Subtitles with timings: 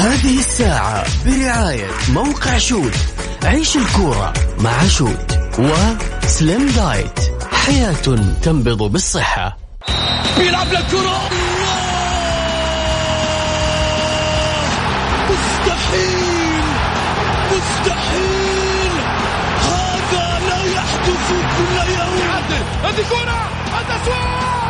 [0.00, 2.94] هذه الساعة برعاية موقع شوت.
[3.44, 7.20] عيش الكورة مع شوت وسليم دايت
[7.52, 7.94] حياة
[8.42, 9.58] تنبض بالصحة.
[10.38, 11.20] بيلعب للكرة
[15.30, 16.64] مستحيل.
[17.52, 18.92] مستحيل.
[19.60, 21.28] هذا لا يحدث
[21.58, 22.30] كل يوم.
[22.84, 23.50] هذه كرة.
[23.80, 24.69] التسويق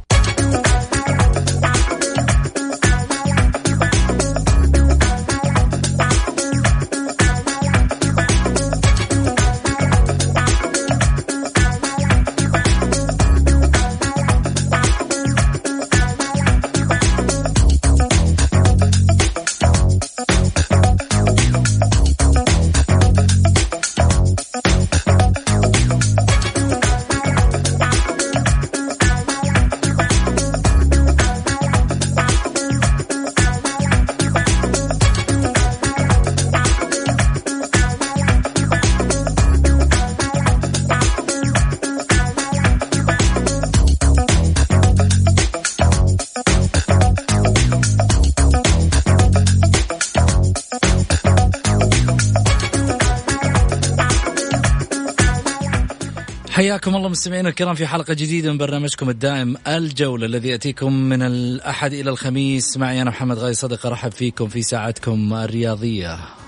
[56.81, 61.93] حياكم الله مستمعينا الكرام في حلقة جديدة من برنامجكم الدائم الجولة الذي يأتيكم من الأحد
[61.93, 62.77] إلى الخميس.
[62.77, 66.40] معي أنا محمد غاي صدقة أرحب فيكم في ساعتكم الرياضية.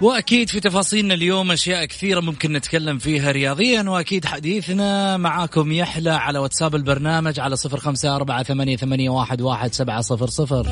[0.00, 6.38] وأكيد في تفاصيلنا اليوم أشياء كثيرة ممكن نتكلم فيها رياضيا وأكيد حديثنا معاكم يحلى على
[6.38, 10.66] واتساب البرنامج على صفر خمسة أربعة ثمانية, ثمانية واحد, واحد سبعة صفر صفر.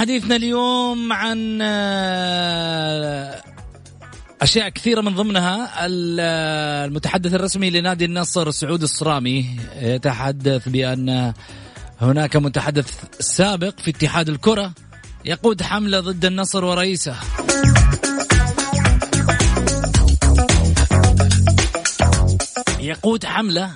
[0.00, 3.42] حديثنا اليوم عن آه،
[4.42, 11.32] أشياء كثيرة من ضمنها المتحدث الرسمي لنادي النصر سعود الصرامي يتحدث بأن
[12.00, 14.72] هناك متحدث سابق في اتحاد الكرة
[15.24, 17.16] يقود حملة ضد النصر ورئيسه.
[22.80, 23.70] يقود حملة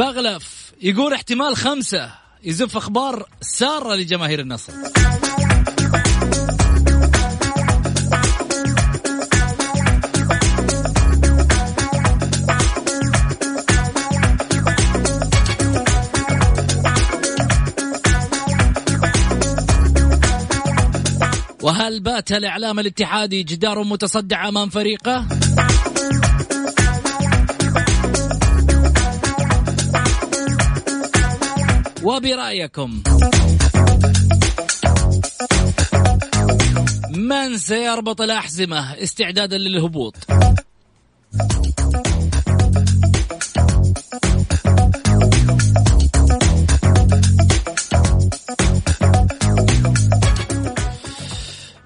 [0.00, 2.10] بغلف يقول احتمال خمسة
[2.44, 4.72] يزف أخبار سارة لجماهير النصر
[21.62, 25.39] وهل بات الإعلام الاتحادي جدار متصدع أمام فريقه؟
[32.02, 33.02] وبرأيكم.
[37.16, 40.16] من سيربط الأحزمة استعدادا للهبوط؟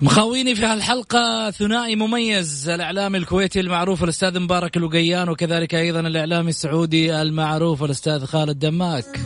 [0.00, 7.22] مخاويني في هالحلقة ثنائي مميز الإعلامي الكويتي المعروف الأستاذ مبارك الوقيان وكذلك أيضا الإعلامي السعودي
[7.22, 9.20] المعروف الأستاذ خالد دماك.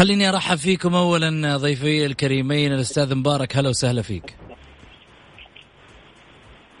[0.00, 3.56] خليني أرحب فيكم اولا ضيفي الكريمين الأستاذ مبارك.
[3.56, 4.36] هلا وسهلا فيك.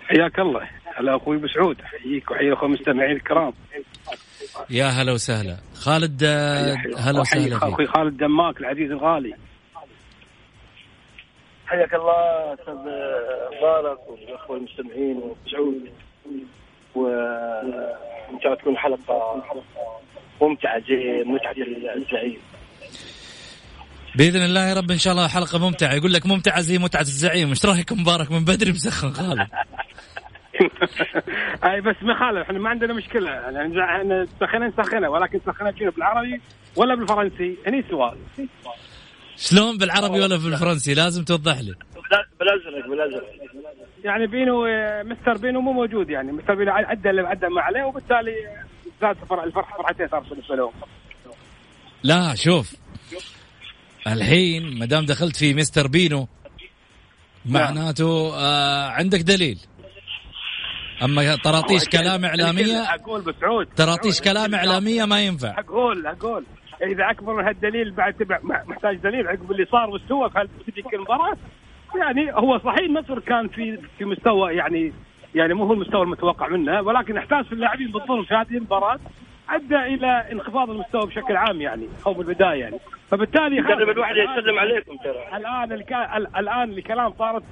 [0.08, 0.68] حياك الله.
[0.96, 3.52] هلا أخوي ابو سعود احييك واحيي أخوي المستمعين الكرام.
[4.70, 5.56] يا هلا وسهلا.
[5.74, 6.24] خالد
[6.98, 7.72] هلا وسهلا فيك.
[7.72, 9.34] أخوي خالد دماك العزيز الغالي.
[11.66, 12.74] حياك الله أستاذ
[13.58, 15.90] مبارك والاخوه المستمعين وسعود
[16.94, 19.42] وإن شاء الله تكون حلقة
[20.42, 21.54] ممتعة زي متعة
[21.96, 22.38] الزعيم.
[24.14, 25.94] بإذن الله يا رب إن شاء الله حلقة ممتعة.
[25.94, 27.48] يقول لك ممتعة زي متعه الزعيم.
[27.48, 29.40] إيش رأيك مبارك من بدري مسخن خالد؟
[31.64, 33.30] أي بس ما خالف إحنا ما عندنا مشكلة.
[33.30, 36.40] يعني إحنا سخنا نسخنها ولكن سخنها شنو بالعربي
[36.76, 37.56] ولا بالفرنسي.
[37.66, 38.16] هني سؤال.
[39.36, 41.74] شلون بالعربي ولا بالفرنسي؟ لازم توضح لي.
[42.40, 43.28] بالازرق بالازرق
[44.04, 44.66] يعني بينو
[45.04, 46.32] مستر بينو مو موجود يعني.
[46.32, 48.32] مستر بينو ادى اللي ادى ما عليه وبالتالي
[49.00, 50.72] زاد الفرح فرحتين صار بالنسبة لهم
[52.02, 52.79] لا شوف.
[54.06, 56.28] الحين ما دام دخلت في مستر بينو
[57.46, 59.58] معناته آه عندك دليل.
[61.02, 65.58] أما طراطيش كلام اعلاميه أقول بسعود طراطيش كلام إعلامية ما ينفع.
[65.58, 66.44] أقول أقول.
[66.82, 70.30] إذا أكبر من هالدليل بعد تبع محتاج دليل عقب اللي صار واستوى
[70.64, 71.36] في تلك المباراة.
[71.96, 74.92] يعني هو صحيح النصر كان في في مستوى يعني
[75.34, 78.98] يعني مو هو المستوى المتوقع منه ولكن إحساس اللاعبين بالظلم في هذه المباراة
[79.50, 82.78] أدى إلى انخفاض المستوى بشكل عام يعني أو بالبدايه يعني.
[83.10, 85.36] فبالتالي مدرب الواحد يسلم عليكم ترى.
[85.36, 86.16] الآن الكا...
[86.16, 87.42] الآن الكلام صارت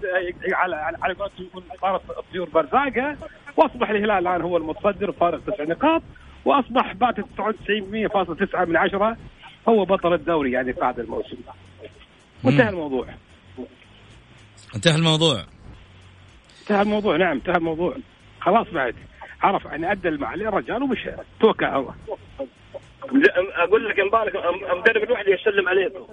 [0.52, 2.02] على على قولتهم صارت
[2.32, 3.16] طيور برزاقة
[3.56, 6.02] وأصبح الهلال الآن هو المتصدر فارق تسع نقاط
[6.44, 9.16] وأصبح بات 99.9 من عشرة
[9.68, 11.36] هو بطل الدوري يعني في هذا الموسم.
[12.44, 13.06] وانتهى الموضوع.
[14.74, 15.44] انتهى الموضوع.
[16.62, 17.96] انتهى الموضوع نعم انتهى الموضوع.
[18.40, 18.94] خلاص بعد.
[19.42, 21.94] عرف أن أدى ما عليه الرجال ومشى توكل على الله
[23.56, 24.36] أقول لك مبارك
[24.76, 26.06] مدرب الوحدة يسلم عليكم.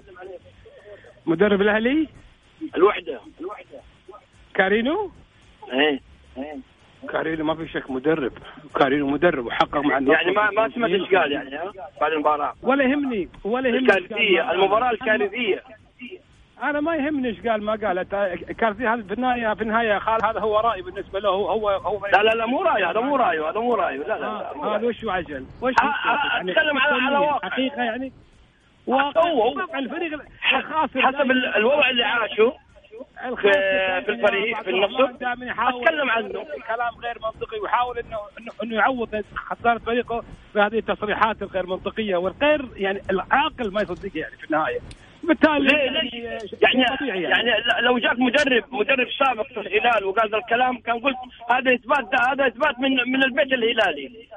[1.25, 2.07] مدرب الأهلي؟
[2.75, 3.19] الوحدة.
[3.39, 3.79] الوحده
[4.53, 5.11] كارينو؟
[5.73, 5.99] إيه.
[7.09, 8.31] كارينو ما في شك مدرب.
[8.79, 12.53] كارينو مدرب وحقق مع يعني ما ما سمعت إيش قال يعني ها؟ بعد المباراة.
[12.61, 15.63] ولا يهمني ولا يهمني الكارثية المباراة الكارثية.
[16.63, 18.03] أنا ما يهمني إيش قال ما قال.
[18.57, 22.05] كان في هذا في النهايه في النهاية خال هذا هو رأي بالنسبة له هو هو
[22.05, 24.87] لا لا لا مو رأي هذا مو رايه هذا مو رايه لا لا, لا هذا
[24.87, 25.73] وش عجل؟ وش
[26.33, 27.49] يعني؟ أتكلم على على واقع.
[27.49, 28.11] حقيقة يعني؟
[28.87, 32.53] واقع الفريق حسب الوضع اللي عاشه
[33.35, 33.51] في
[34.05, 35.05] في الفريق في النصر.
[35.83, 36.29] أتكلم عنه.
[36.67, 40.23] كلام غير منطقي ويحاول انه انه إنه يعوض خسارة فريقه
[40.55, 44.79] بهذه التصريحات الغير منطقية والغير يعني العاقل ما يصدق يعني في النهاية.
[45.27, 50.37] بالتالي ليه ليه يعني يعني, يعني لو جاك مدرب مدرب سابق في الهلال وقال ذا
[50.37, 51.17] الكلام كان قلت
[51.51, 54.27] هذا إثبات هذا إثبات من من البيت الهلالي.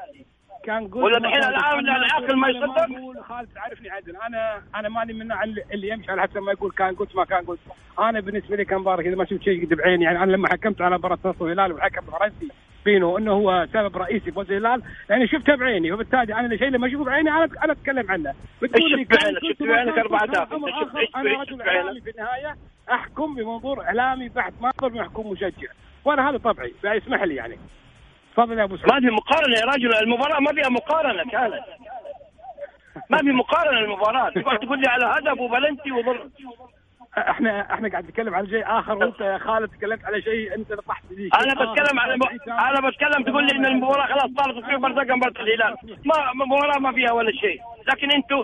[0.65, 4.17] كان قلت ولا الحين العام العاقل ما يصدق؟ خالد تعرفني عدل.
[4.17, 7.45] أنا أنا ماني من عن اللي يمشي على حسب ما يقول كان قلت ما كان
[7.45, 7.61] قلت.
[7.99, 10.05] أنا بالنسبة لي كان مبارك إذا ما شفت شيء بعيني.
[10.05, 12.49] يعني أنا لما حكمت على مباراة النصر والهلال والحكم الفرنسي
[12.89, 16.87] بينه انه هو سبب رئيسي فوز الهلال يعني شفتها بعيني وبالتالي أنا الشيء اللي ما
[16.87, 18.35] اشوفه بعيني أنا أنا أتكلم عنه.
[18.63, 20.53] لي بعينك شفت بعينك أربع اهداف
[21.17, 22.55] أنا رجل إعلامي في النهاية
[22.91, 25.69] أحكم بمنظور إعلامي بحت ما أقدر محكوم مشجع.
[26.05, 27.59] وأنا هذا طبعي اسمح لي يعني.
[28.33, 31.65] تفضل يا أبو سعود ما في مقارنة يا رجل المباراة ما فيها مقارنة كانت.
[33.11, 34.31] ما في مقارنة المباراة.
[34.31, 36.29] تقول لي على هدف وبلنتي وضر
[37.19, 41.05] إحنا إحنا قاعد نتكلم على شيء آخر وأنت يا خالد تكلمت على شيء أنت طحت
[41.17, 41.29] فيه.
[41.43, 42.51] أنا بتكلم على م...
[42.53, 46.93] أنا بتكلم تقول لي إن المباراة خلاص صارت في برزقه مباراه الهلال ما مباراة ما
[46.93, 47.61] فيها ولا شيء.
[47.89, 48.37] لكن أنتم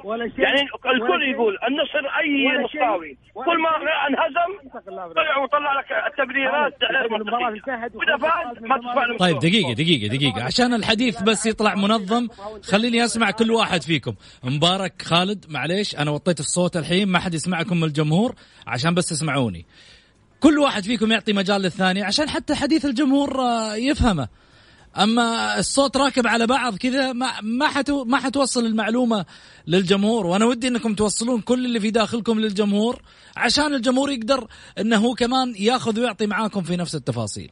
[0.43, 0.61] يعني
[0.95, 3.71] الكل يقول النصر أي نصراوي كل ما
[4.09, 4.71] انهزم
[5.17, 6.75] طلع وطلع لك التبريرات.
[6.93, 7.63] غير منطقيه
[8.61, 10.45] ما تدفع طيب دقيقة دقيقة دقيقة.
[10.45, 12.29] عشان الحديث بس يطلع منظم
[12.63, 14.15] خليني أسمع كل واحد فيكم.
[14.45, 18.35] مبارك خالد معليش أنا وطيت الصوت الحين ما حد يسمعكم من الجمهور.
[18.67, 19.67] عشان بس تسمعوني.
[20.41, 23.41] كل واحد فيكم يعطي مجال للثاني عشان حتى حديث الجمهور
[23.75, 24.29] يفهمه.
[24.99, 29.25] أما الصوت راكب على بعض كذا ما ما حتو ما حتوصل المعلومة
[29.67, 30.27] للجمهور.
[30.27, 33.03] وأنا ودي إنكم توصلون كل اللي في داخلكم للجمهور
[33.37, 34.47] عشان الجمهور يقدر
[34.79, 37.51] إنه هو كمان ياخذ ويعطي معاكم في نفس التفاصيل.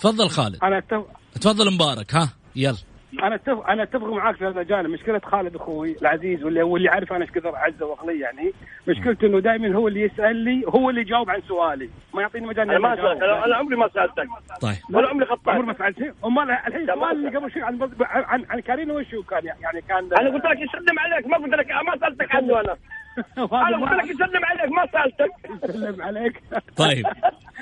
[0.00, 0.58] تفضل خالد.
[0.62, 1.04] أنا أتف...
[1.40, 2.76] تفضل مبارك ها يلا.
[3.22, 4.90] أنا اتفق أنا أتفق معاك في هذا الجانب.
[4.90, 8.52] مشكلة خالد أخوي العزيز واللي واللي عارف أنا إيش كثر عزه وأخليه يعني
[8.88, 11.90] مشكلته إنه دائما هو اللي يسأل لي هو اللي يجاوب عن سؤالي.
[12.14, 14.26] ما يعطيني مجال أنا ما سألت أنا عمري ما سألتك.
[14.60, 14.76] طيب.
[14.94, 15.48] ولا عمري خطأت.
[15.48, 15.98] عمري ما سألت.
[15.98, 19.80] شيء أمال الحين السؤال اللي قبل شوي عن عن, عن كارين وش هو كان يعني
[19.88, 22.76] كان أنا قلت لك يسلم عليك ما قلت لك ما سألتك عنه أنا.
[23.68, 25.30] أنا قلت لك يسلم عليك ما سألتك.
[25.64, 26.42] يسلم عليك.
[26.76, 27.06] طيب.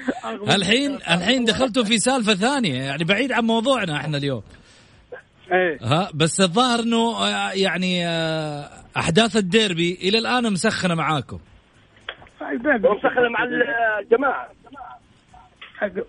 [0.57, 4.43] الحين الحين دخلتوا في سالفة ثانية يعني بعيد عن موضوعنا إحنا اليوم.
[5.53, 5.79] إيه.
[5.83, 8.07] ها بس الظاهر إنه يعني
[8.97, 11.39] أحداث الديربي إلى الآن مسخنة معاكم.
[12.43, 13.45] مسخنة مع
[14.01, 14.49] الجماعة.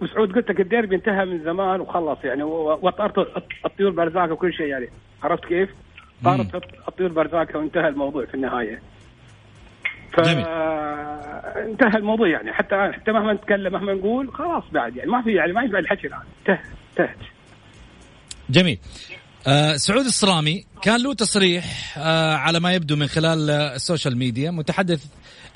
[0.02, 3.18] مسعود قلت لك الديربي انتهى من زمان وخلص يعني وطارت
[3.66, 4.90] الطيور بأرزاقها وكل شيء يعني.
[5.24, 5.70] عرفت كيف؟
[6.24, 6.56] طارت
[6.88, 8.82] الطيور بأرزاقها وانتهى الموضوع في النهاية.
[11.58, 12.54] انتهى الموضوع يعني.
[12.54, 15.12] حتى حتى مهما نتكلم مهما نقول خلاص بعد يعني.
[15.12, 16.22] ما في يعني ما ينفع الحكي الآن.
[16.40, 17.18] انتهت انتهت.
[18.50, 18.80] جميل.
[19.48, 24.52] آه سعود الصرامي كان له تصريح آه على ما يبدو من خلال ال social media
[24.52, 25.00] متحدث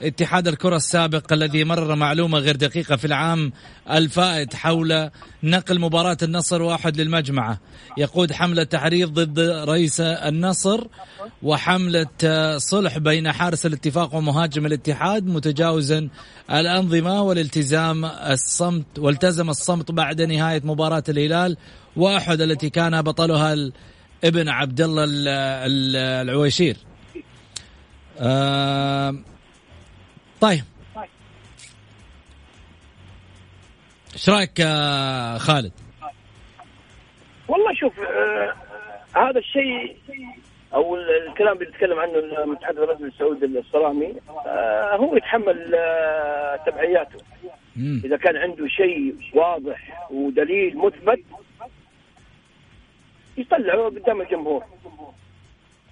[0.02, 3.52] اتحاد الكرة السابق الذي مرر معلومة غير دقيقة في العام
[3.92, 5.10] الفائت حول
[5.44, 7.60] نقل مباراة النصر واحد للمجمعة.
[7.98, 10.88] يقود حملة تحريض ضد رئيس النصر
[11.44, 12.08] وحملة
[12.58, 16.10] صلح بين حارس الاتفاق ومهاجم الاتحاد متجاوزا
[16.52, 21.58] الأنظمة والالتزام الصمت والتزم الصمت بعد نهاية مباراة الهلال
[21.96, 23.72] واحد التي كان بطلها
[24.24, 25.06] ابن عبد الله
[26.22, 26.78] العويشير.
[28.20, 29.16] آه
[30.42, 30.64] طيب.
[34.14, 34.62] إيش رأيك
[35.38, 35.72] خالد؟
[37.48, 38.54] والله شوف آه
[39.16, 39.98] هذا الشيء
[40.74, 47.20] أو الكلام اللي بيتكلم عنه المتحدث الرسمي السعودي الصرامي آه هو يتحمل آه تبعياته.
[47.76, 48.02] مم.
[48.06, 51.24] إذا كان عنده شيء واضح ودليل مثبت
[53.38, 54.64] يطلعه قدام الجمهور.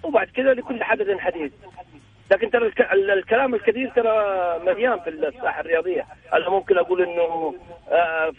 [0.02, 1.52] وبعد كذا لكل حدث حديث.
[2.30, 4.14] لكن ترى الكلام الكثير ترى
[4.66, 6.06] مليان في الساحة الرياضية.
[6.32, 7.54] أنا ممكن أقول إنه
[7.90, 8.32] آه،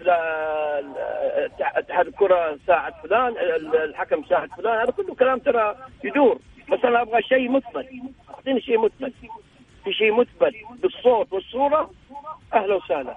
[1.59, 3.33] اتحاد الكرة ساعد فلان
[3.83, 4.79] الحكم ساعد فلان.
[4.79, 6.39] هذا كله كلام ترى يدور.
[6.71, 7.87] بس أنا أبغى شيء مثبت.
[8.29, 9.13] أعطيني شيء مثبت.
[9.83, 11.91] في شيء مثبت بالصوت والصورة
[12.53, 13.15] أهلا وسهلا.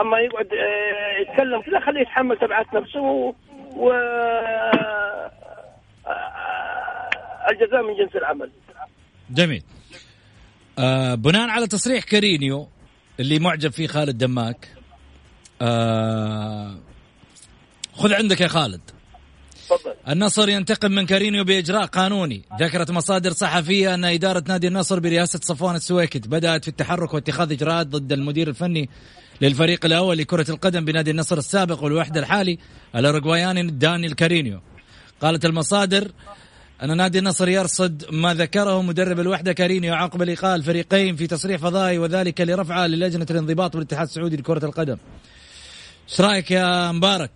[0.00, 3.34] أما يقعد آه، يتكلم كذا خليه يتحمل تبعات نفسه
[3.76, 5.30] و آه،
[7.50, 8.50] الجزاء من جنس العمل.
[9.30, 9.62] جميل.
[10.78, 12.68] آه بناء على تصريح كارينيو
[13.20, 14.68] اللي معجب فيه خالد دماك
[15.62, 16.78] آه
[17.94, 18.80] خذ عندك يا خالد.
[19.68, 19.94] فضل.
[20.08, 22.42] النصر ينتقم من كارينيو بإجراء قانوني.
[22.60, 27.86] ذكرت مصادر صحفية أن إدارة نادي النصر برئاسة صفوان السويكت بدأت في التحرك واتخاذ إجراءات
[27.86, 28.88] ضد المدير الفني
[29.40, 32.58] للفريق الأول لكرة القدم بنادي النصر السابق والوحدة الحالي
[32.96, 34.60] الأوروغواياني داني الكارينيو
[35.20, 36.12] قالت المصادر
[36.82, 41.98] أن نادي النصر يرصد ما ذكره مدرب الوحدة كارينيو عقب لقاء الفريقين في تصريح فضائي
[41.98, 44.96] وذلك لرفعه للجنة الانضباط بالاتحاد السعودي لكرة القدم.
[46.08, 47.30] إيش رأيك يا مبارك؟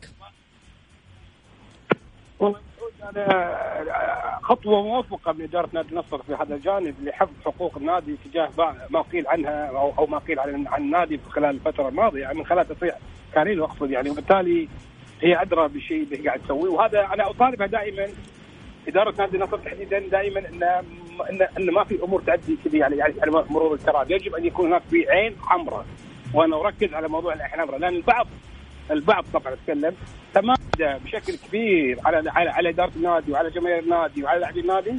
[4.43, 8.51] خطوة موفقة من إدارة نادي النصر في هذا الجانب لحفظ حقوق النادي تجاه
[8.91, 9.67] ما قيل عنها
[9.99, 12.99] أو ما قيل عن عن النادي خلال الفترة الماضية يعني من خلال تصريح
[13.35, 14.69] كارينيو أقصد يعني وبالتالي
[15.21, 18.07] هي أدرى بالشيء اللي قاعد تسويه وهذا أنا اطالبها دائما
[18.89, 20.63] إدارة نادي النصر تحديدا دائما ان
[21.31, 24.83] ان إن ما في أمور تعدي كذا يعني على مرور الكرام يجب أن يكون هناك
[24.91, 25.87] في عين حمراء.
[26.35, 28.27] وأنا أركز على موضوع العين الحمراء لأن البعض
[28.91, 29.95] البعض طبعا اتكلم
[30.35, 34.93] تمادى بشكل كبير على على على إدارة النادي وعلى جماهير النادي وعلى لاعبي النادي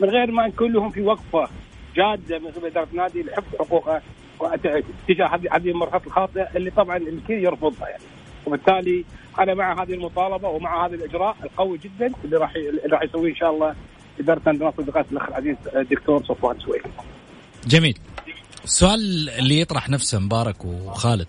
[0.00, 1.48] من غير ما نكون لهم في وقفة
[1.96, 4.02] جادة من قبل إدارة النادي لحفظ حقوقه
[5.08, 8.02] تجاه هذه المرحلة الخاطئة اللي طبعا الكل يرفضها يعني.
[8.46, 9.04] وبالتالي
[9.38, 13.36] أنا مع هذه المطالبة ومع هذا الإجراء القوي جدا اللي راح اللي راح يسويه إن
[13.36, 13.74] شاء الله
[14.20, 16.82] إدارة نادي النصر بقياده الأخ العزيز الدكتور صفوان سويد.
[17.66, 17.98] جميل.
[18.64, 21.28] السؤال اللي يطرح نفسه مبارك وخالد.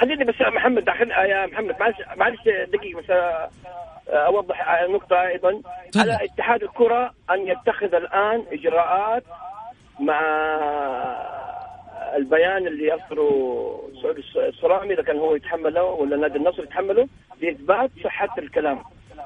[0.00, 2.38] خليني بس يا محمد داخل يا محمد معلش معلش
[2.72, 3.10] دقيقة بس
[4.08, 5.60] أوضح نقطه أيضا
[5.96, 9.24] على اتحاد الكرة أن يتخذ الآن إجراءات
[10.00, 10.20] مع
[12.16, 13.30] البيان اللي يصدره
[14.02, 17.08] سعود الصرامي إذا كان هو يتحمله ولا نادي النصر يتحمله
[17.42, 18.82] لإثبات صحة الكلام.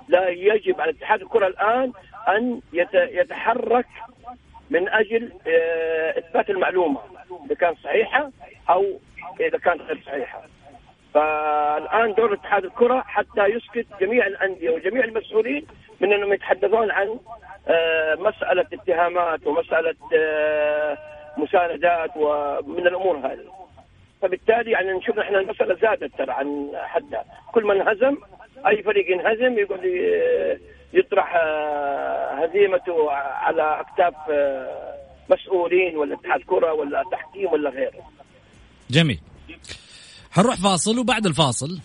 [0.09, 1.93] لا يجب على اتحاد الكرة الآن
[2.29, 3.87] أن يتحرك
[4.71, 7.01] من أجل آه، إثبات المعلومة
[7.47, 8.31] إذا كانت صحيحة
[8.71, 8.85] أو
[9.41, 10.43] إذا كانت غير صحيحة.
[11.15, 15.67] فالآن دور اتحاد الكرة حتى يسكت جميع الأندية وجميع المسؤولين
[16.01, 17.19] من أنهم يتحدثون عن
[17.69, 20.99] آه، مسألة اتهامات ومسألة آه،
[21.37, 23.53] مساندات ومن الأمور هذه.
[24.23, 27.25] فبالتالي يعني نشوف إحنا المسألة زادت ترى عن حدها.
[27.53, 28.17] كل من هزم
[28.67, 29.85] أي فريق ينهزم يقعد
[30.93, 34.95] يطرح آه، هزيمته على أكتاف آه،
[35.31, 38.11] مسؤولين ولا اتحاد كرة ولا تحكيم ولا غيره.
[38.91, 39.21] جميل.
[40.31, 41.81] حنروح فاصل وبعد الفاصل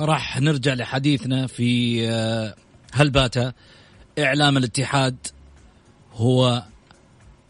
[0.00, 2.54] راح نرجع لحديثنا في آه،
[2.94, 3.34] هل بات
[4.18, 5.16] إعلام الاتحاد
[6.12, 6.62] هو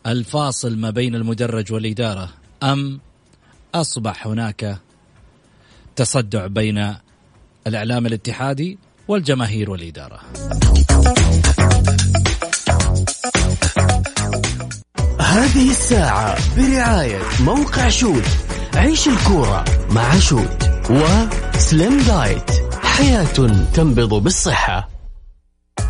[0.06, 2.28] الفاصل ما بين المدرج والإدارة
[2.62, 3.00] أم
[3.74, 4.78] أصبح هناك
[5.96, 6.94] تصدع بين
[7.66, 10.20] الإعلام الاتحادي والجماهير والإدارة.
[15.20, 18.24] هذه الساعة برعاية موقع Shoot
[18.74, 22.50] عيش الكورة مع Shoot و Slim Diet
[22.82, 23.34] حياة
[23.74, 24.93] تنبض بالصحة.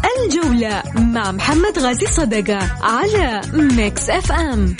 [0.05, 4.77] الجولة مع محمد غازي صدقة على Mix FM,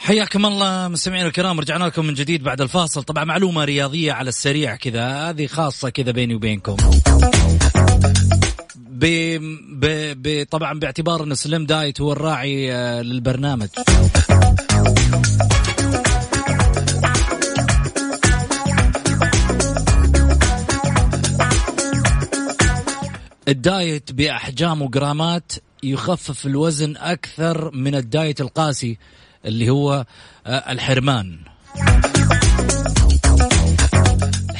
[0.00, 3.02] حياكم الله مستمعينا الكرام رجعنا لكم من جديد بعد الفاصل.
[3.02, 6.76] طبعا معلومة رياضية على السريع كذا هذه خاصة كذا بيني وبينكم.
[9.02, 9.06] ب...
[9.80, 9.86] ب...
[10.22, 10.46] ب...
[10.50, 13.68] طبعا باعتبار إن سليم دايت هو الراعي آه، للبرنامج.
[23.48, 28.98] الدايت بأحجام وجرامات يخفف الوزن أكثر من الدايت القاسي
[29.44, 30.06] اللي هو
[30.46, 31.38] آه، الحرمان.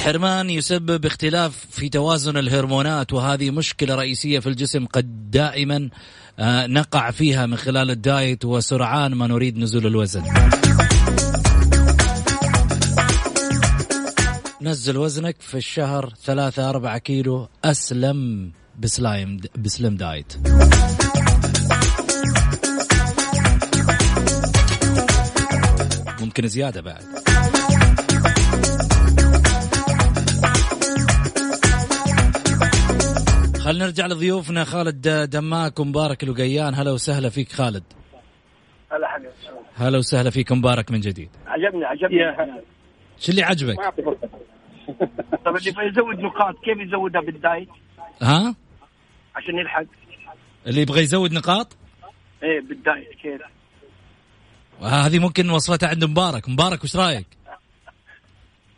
[0.03, 5.89] الحرمان يسبب اختلاف في توازن الهرمونات وهذه مشكلة رئيسية في الجسم قد دائما
[6.39, 10.23] آه، نقع فيها من خلال الدايت وسرعان ما نريد نزول الوزن.
[14.63, 20.33] نزل وزنك في الشهر ثلاثة أربعة كيلو أسلم بسلايم بسلم دايت.
[26.21, 27.22] ممكن زيادة بعد.
[33.65, 37.85] خلينا نرجع لضيوفنا خالد دماك ومبارك الوقيان هلا وسهلا فيك خالد
[38.93, 39.31] هلا حبيبي
[39.75, 42.63] هلا وسهلا فيك مبارك من جديد عجبني عجبني
[43.19, 43.77] شو اللي عجبك؟
[45.45, 47.69] طب اللي يزود نقاط كيف يزودها بال diet؟
[48.23, 48.55] ها؟
[49.35, 49.85] عشان يلحق
[50.67, 51.77] اللي يبغى يزود نقاط؟
[52.43, 53.43] إيه بال diet كيف؟
[54.83, 57.27] هذه ممكن وصلتها عند مبارك مبارك وش رأيك؟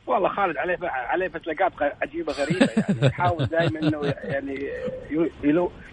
[0.07, 3.07] والله خالد عليه عليه فتلقات عجيبة غريبة يعني.
[3.13, 4.71] يحاول دائما إنه يعني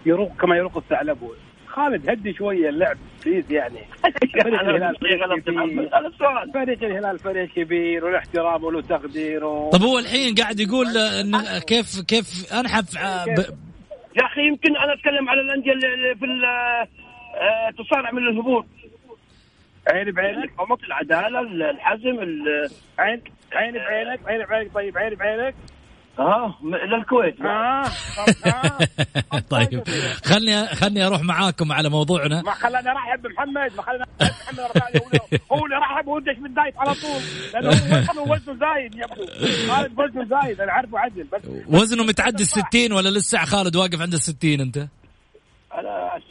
[0.06, 1.18] يروق كما يروق الثعلب.
[1.66, 3.78] خالد هدي شوية اللعب please يعني.
[4.42, 4.96] فريق الهلال
[6.54, 9.70] فريق الهلال فريق كبير والاحترام وله تقدير و...
[9.70, 12.94] طب هو الحين قاعد يقول إن كيف كيف أنحف
[13.26, 13.38] ب...
[14.16, 16.26] يا أخي يمكن أنا أتكلم على الأندية اللي في
[17.34, 18.66] آه، تصارع من الهبوط.
[19.88, 20.52] عيني بعينك
[20.86, 22.18] العدالة الحزم
[22.98, 23.22] عين
[23.56, 25.54] عيني بعينك عيني بعينك طيب عيني بعينك.
[26.18, 26.54] آه
[26.86, 27.40] للكويت.
[27.40, 27.84] آه,
[28.46, 29.38] آه.
[29.50, 29.82] طيب.
[30.24, 32.42] خلني خلني أروح معاكم على موضوعنا.
[32.42, 35.20] ما خلاني أرحب بمحمد ما خلاني محمد
[35.52, 37.22] هو اللي رحب ودش بالدايت على طول؟
[37.54, 39.26] لأنه هو وزنه زايد يبدو
[39.72, 44.00] خالد وزنه زايد أنا عارفه عدل بس وزنه متعدي ال 60 ولا لسه؟ خالد واقف
[44.00, 44.78] عند ال 60 أنت؟
[46.12, 46.22] أنا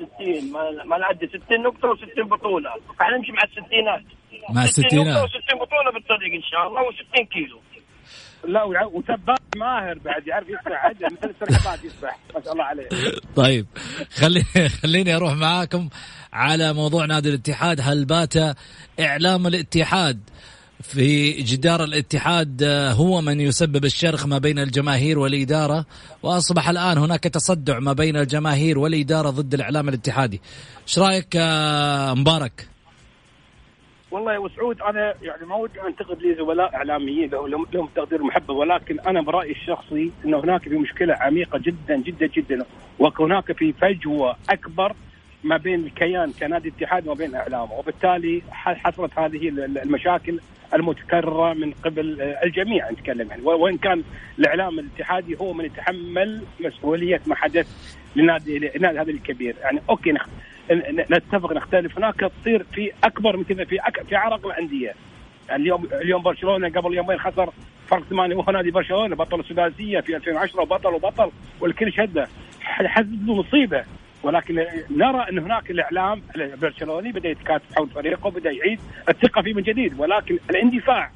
[0.42, 2.70] 60 ما ما نعدي 60 نقطة و60 بطولة.
[3.00, 4.04] فحنمشي مع الستينات.
[4.50, 5.18] مع الستينات.
[5.18, 7.60] 60 بطولة بالطريق إن شاء الله و60 كيلو.
[8.48, 12.18] لا وسباح ماهر بعد يعرف يسبح عدل مثل السرحفات يسبح.
[12.36, 12.88] ما شاء الله عليه.
[13.36, 13.68] طيب
[14.16, 14.44] خلي
[14.82, 15.90] خليني أروح معاكم
[16.34, 17.82] على موضوع نادي الاتحاد.
[17.82, 18.34] هل بات
[19.00, 20.20] إعلام الاتحاد
[20.82, 22.64] في جدار الاتحاد
[22.98, 25.86] هو من يسبب الشرخ ما بين الجماهير والإدارة
[26.24, 30.42] وأصبح الآن هناك تصدع ما بين الجماهير والإدارة ضد الإعلام الاتحادي.
[30.88, 31.38] إيش رأيك
[32.18, 32.68] مبارك؟
[34.12, 38.24] والله يا ابو سعود أنا يعني ما ودي أنتقد لي زملاء إعلاميين لهم لهم تقدير
[38.24, 42.66] محبة ولكن أنا برأيي الشخصي انه هناك في مشكلة عميقة جدا جدا جدا
[43.00, 44.96] وهناك في فجوة أكبر
[45.44, 49.50] ما بين الكيان كنادي اتحاد وما بين إعلامه وبالتالي حصلت هذه
[49.84, 50.40] المشاكل
[50.74, 54.04] المتكررة من قبل الجميع نتكلم يعني وإن كان
[54.40, 57.68] الإعلام الاتحادي هو من يتحمل مسؤولية ما حدث
[58.16, 59.56] لنادي لنادي هذا الكبير.
[59.62, 60.14] يعني أوكي
[61.12, 61.98] نتفق نختلف.
[61.98, 64.04] هناك تصير في أكبر من كذا في أك...
[64.04, 64.94] في عرق الأندية.
[65.50, 67.50] يعني اليوم اليوم برشلونة قبل يومين خسر
[67.88, 72.28] فرق ثمانية وهو نادي برشلونة بطل السداسيه في 2010 وبطل وبطل والكل شده.
[72.62, 73.84] حزب مصيبة.
[74.24, 78.80] ولكن نرى أن هناك الإعلام البرشلوني بدأ يتكاتف حول فريقه بدأ يعيد
[79.10, 80.00] الثقة فيه من جديد.
[80.00, 81.12] ولكن الاندفاع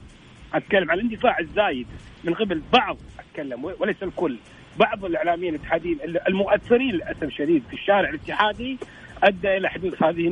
[0.54, 1.88] أتكلم عن الاندفاع الزايد
[2.24, 4.38] من قبل بعض أتكلم وليس الكل.
[4.80, 8.78] بعض الإعلاميين الاتحاديين المؤثرين للأسف الشديد في الشارع الاتحادي
[9.24, 10.28] أدى إلى حدوث هذه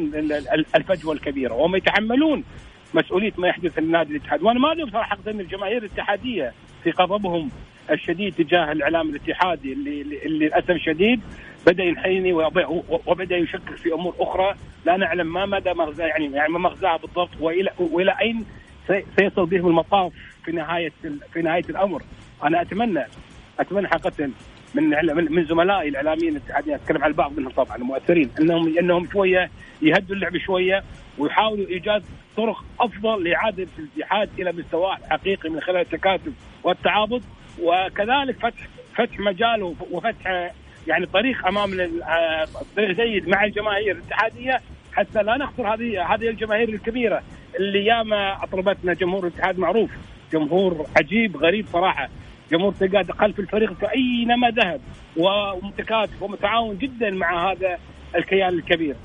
[0.75, 1.53] الفجوة الكبيرة.
[1.53, 2.43] وهم يتحملون
[2.93, 7.49] مسؤولية ما يحدث للنادي الاتحاد وأنا ما أدري بصراحة أن الجماهير الاتحادية في غضبهم
[7.91, 11.21] الشديد تجاه الإعلام الاتحادي اللي, اللي للاسف الشديد
[11.67, 12.33] بدأ ينحني
[13.07, 14.55] وبدأ يشكك في أمور أخرى.
[14.85, 18.45] لا نعلم ما مدى مغزاه يعني يعني مغزاها بالضبط والى وإلى أين
[19.19, 20.13] سيصل بهم المطاف
[20.45, 20.91] في نهاية
[21.33, 22.03] في نهاية الأمر؟
[22.43, 23.03] أنا اتمنى
[23.59, 24.29] أتمنى حقيقة
[24.75, 24.89] من
[25.33, 29.49] من زملائي الإعلاميين الاتحاديين أتكلم عن البعض منهم طبعا المؤثرين انهم إنهم شوية
[29.81, 30.83] يهدوا اللعب شوية
[31.17, 32.03] ويحاولوا إيجاد
[32.37, 36.31] طرق أفضل لإعادة الاتحاد إلى مستواه الحقيقي من خلال التكاتف
[36.63, 37.23] والتعاضد.
[37.61, 40.51] وكذلك فتح فتح مجال وفتح
[40.87, 41.69] يعني طريق أمام
[42.75, 44.61] طريق جيد مع الجماهير الاتحادية.
[44.93, 47.23] حتى لا نخسر هذه هذه الجماهير الكبيرة
[47.59, 49.91] اللي ياما اطربتنا جمهور الاتحاد معروف
[50.33, 52.09] جمهور عجيب غريب صراحة.
[52.51, 54.81] جمهور تلقاه خلف الفريق اينما ذهب
[55.17, 57.77] ومتكاتف ومتعاون جدا مع هذا
[58.15, 58.95] الكيان الكبير.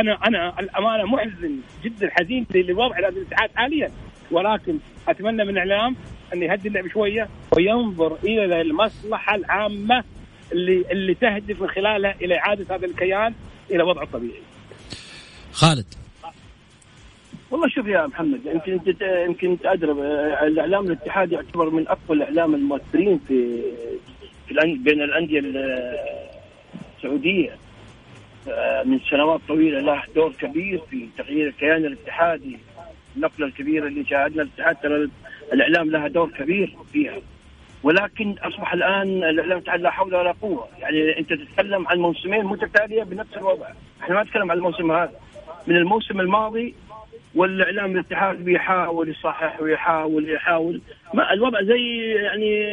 [0.00, 3.90] أنا أنا الأمانة محزن جدا حزين لوضع الاتحاد حاليا.
[4.30, 5.96] ولكن أتمنى من الاعلام
[6.32, 10.04] أن يهدي اللعب شوية وينظر إلى المصلحة العامة
[10.52, 13.34] اللي اللي تهدف من خلالها إلى إعادة هذا الكيان
[13.70, 14.42] إلى وضعه الطبيعي.
[15.52, 15.86] خالد
[17.50, 19.92] والله شوف يا محمد يمكن أنت يمكن تدري
[20.46, 23.62] الإعلام الاتحادي يعتبر من أقوى الإعلام المؤثرين في
[24.48, 25.42] في بين الأندية
[26.96, 27.56] السعودية
[28.48, 32.58] آه، من سنوات طويلة له دور كبير في تغيير الكيان الاتحادي
[33.16, 35.08] النقلة الكبيرة اللي شاهدنا الاتحاد ترى
[35.52, 37.16] الإعلام لها دور كبير فيها.
[37.82, 40.68] ولكن أصبح الآن الإعلام لا حول ولا قوة.
[40.78, 43.66] يعني أنت تتكلم عن موسمين متتالية بنفس الوضع.
[44.02, 45.12] إحنا ما نتكلم عن الموسم هذا.
[45.66, 46.74] من الموسم الماضي
[47.34, 50.80] والإعلام الاتحاد بيحاول يصحح ويحاول يحاول.
[51.14, 52.64] ما الوضع زي يعني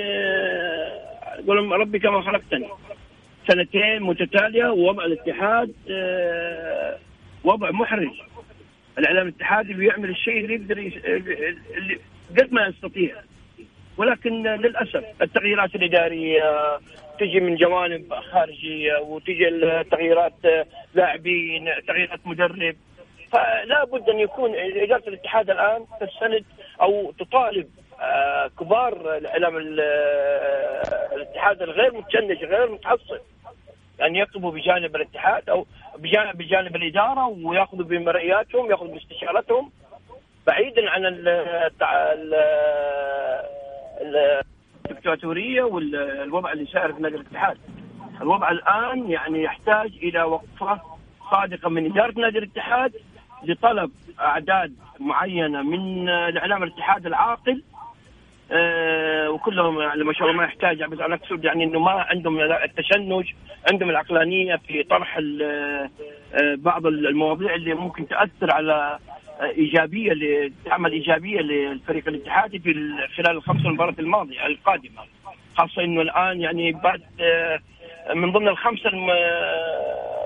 [1.48, 2.68] قول ربي كما خلقتني.
[3.48, 6.98] سنتين متتالية ووضع الاتحاد آه،
[7.44, 8.12] وضع محرج.
[8.98, 10.78] الإعلام الاتحادي بيعمل الشيء اللي يقدر
[11.78, 12.00] اللي
[12.40, 13.16] قد ما يستطيع.
[13.98, 16.80] ولكن للأسف التغييرات الإدارية
[17.20, 20.34] تجي من جوانب خارجية وتجي التغييرات
[20.94, 22.76] لاعبين تغييرات مدرب.
[23.32, 26.46] فلا بد أن يكون إدارة الاتحاد الآن تستند
[26.82, 27.68] أو تطالب
[28.02, 29.58] آه، كبار الأعلام
[31.16, 33.20] الاتحاد الغير متشنج غير متحصن
[34.02, 35.66] أن يكتبوا بجانب الاتحاد أو
[35.98, 39.72] بجانب بجانب الإدارة ويأخذوا بمرئياتهم يأخذوا باستشارتهم.
[40.52, 41.06] بعيدا عن
[44.90, 47.58] الدكتاتورية والوضع اللي سائر في نادي الاتحاد.
[48.22, 50.82] الوضع الآن يعني يحتاج إلى وقفة
[51.32, 52.94] صادقة من إدارة نادي الاتحاد
[53.44, 57.64] لطلب أعداد معينة من الإعلام الاتحاد العاقل
[58.52, 62.40] آه وكلهم يعني ما شاء الله ما يحتاج بس أنا أقصد يعني إنه ما عندهم
[62.42, 63.26] التشنج
[63.72, 65.90] عندهم العقلانية في طرح آه
[66.56, 69.00] بعض المواضيع اللي ممكن تأثر على
[69.42, 72.74] إيجابية تعمل إيجابية للفريق الاتحادي في
[73.16, 75.02] خلال الخمس مباريات الماضية القادمة.
[75.58, 77.60] خاصة إنه الآن يعني بعد آه
[78.14, 78.90] من ضمن الخمسة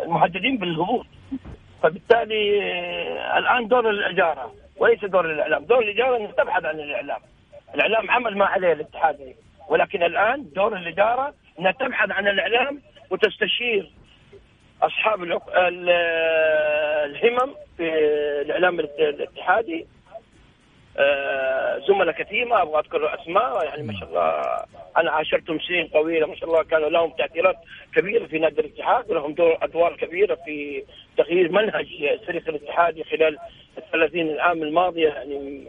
[0.04, 1.06] المهددين بالهبوط.
[1.84, 7.20] فبالتالي آه الآن دور الإدارة وليس دور الإعلام، دور الإدارة انها تبحث عن الإعلام.
[7.76, 9.36] الإعلام عمل ما عليه الاتحاد.
[9.70, 13.92] ولكن الآن دور الإدارة إنها تبحث عن الإعلام وتستشير
[14.82, 15.24] أصحاب
[17.06, 17.90] الهمم في
[18.42, 19.86] الإعلام الاتحادي.
[20.98, 24.64] آه، زملاء كثير ما أبغى أذكر أسماء يعني ما شاء الله.
[24.98, 27.56] أنا عاشرتهم سنين طويلة ما شاء الله كانوا لهم تأثيرات
[27.96, 30.84] كبيرة في نادي الاتحاد ولهم دور أدوار كبيرة في
[31.18, 33.38] تغيير منهج الفريق الاتحادي خلال
[33.78, 35.64] ال 30 عام الماضيه يعني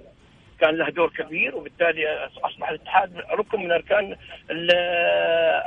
[0.60, 4.16] كان له دور كبير وبالتالي أصبح الاتحاد ركن من أركان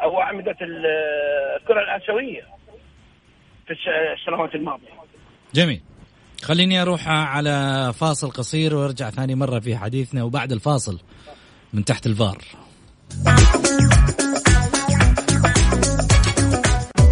[0.03, 2.58] أو أعمدة الكرة الآسيوية.
[3.69, 3.75] في
[4.19, 4.87] السنوات الماضية.
[5.53, 5.81] جميل.
[6.43, 10.99] خليني أروح على فاصل قصير وأرجع ثاني مرة في حديثنا وبعد الفاصل
[11.73, 12.37] من تحت الفار.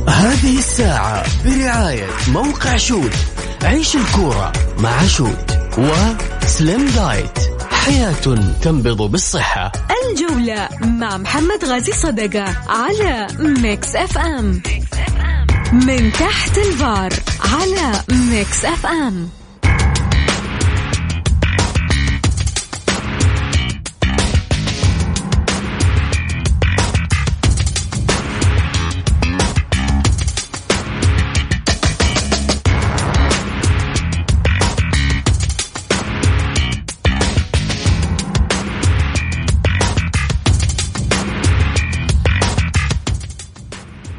[0.08, 3.14] هذه الساعة برعاية موقع Shoot
[3.64, 7.40] عيش الكورة مع Shoot و Slim Diet
[7.72, 8.14] حياة
[8.62, 9.72] تنبض بالصحة
[10.10, 14.62] الجولة مع محمد غازي صدقة على Mix FM
[15.74, 19.30] من تحت الفار على Mix FM.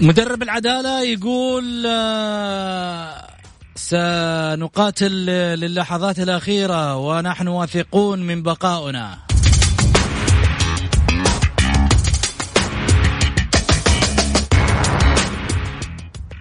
[0.01, 3.29] مدرب العدالة يقول آه،
[3.75, 5.27] سنقاتل
[5.61, 9.19] للحظات الأخيرة ونحن واثقون من بقائنا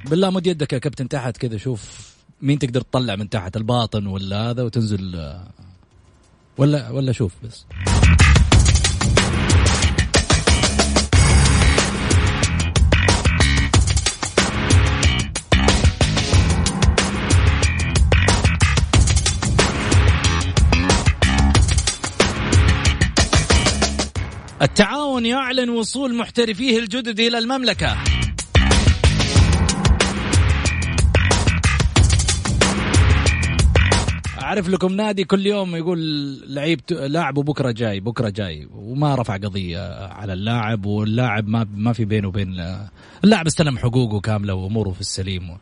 [0.09, 4.49] بالله مد يدك يا كابتن تحت كذا شوف مين تقدر تطلع من تحت الباطن ولا
[4.49, 5.47] هذا وتنزل آه،
[6.57, 7.65] ولا ولا شوف بس.
[25.17, 27.97] التعاون يعلن وصول محترفيه الجدد إلى المملكة.
[34.41, 35.99] أعرف لكم نادي كل يوم يقول
[36.47, 38.67] لعيب لاعبه بكرة جاي بكرة جاي.
[38.71, 42.77] وما رفع قضية على اللاعب واللاعب ما ما في بينه وبين
[43.23, 45.57] اللاعب استلم حقوقه كاملة وأموره في السليم.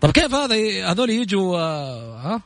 [0.00, 0.56] طب كيف هذا
[0.90, 2.40] هذول يجوا آه، ها؟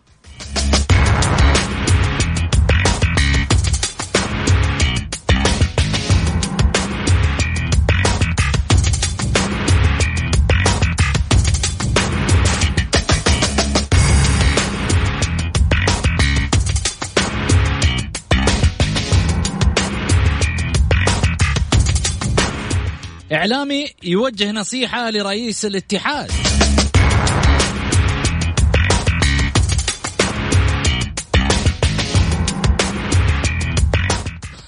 [23.32, 26.30] إعلامي يوجه نصيحة لرئيس الاتحاد.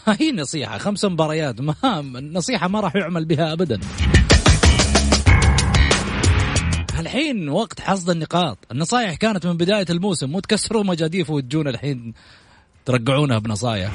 [0.21, 1.75] هي نصيحة خمس مباريات ما
[2.19, 3.81] النصيحة ما راح يعمل بها أبدا.
[6.99, 8.59] الحين وقت حصد النقاط.
[8.73, 12.15] النصائح كانت من بداية الموسم مو تكسروا مجاديف وتجون الحين
[12.85, 13.93] ترقعونها بنصائح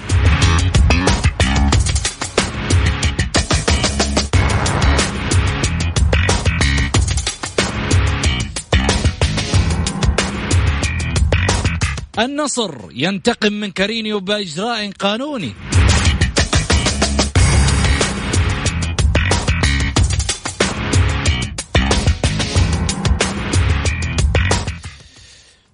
[12.20, 15.54] النصر ينتقم من كارينيو بإجراء قانوني.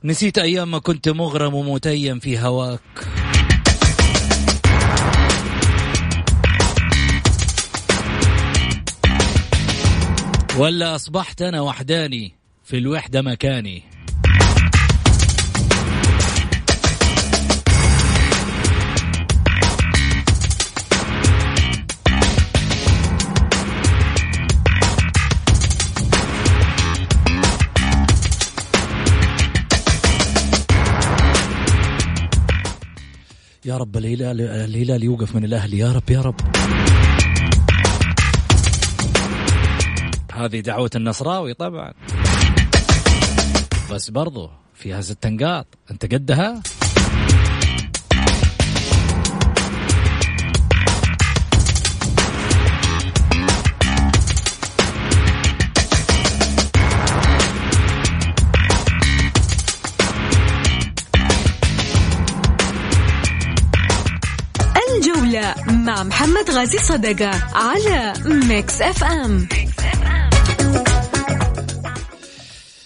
[0.03, 2.79] نسيت أيام ما كنت مغرم ومتيم في هواك.
[10.57, 13.88] ولا أصبحت أنا وحداني في الوحدة مكاني.
[33.65, 35.77] يا رب الهلال الهلال يوقف من الأهلي.
[35.77, 36.35] يا رب يا رب.
[40.33, 41.93] هذه دعوة النصراوي طبعا.
[43.91, 46.61] بس برضو فيها ست نقاط أنت قدها؟
[65.67, 69.47] مع محمد غازي صدقة على Mix FM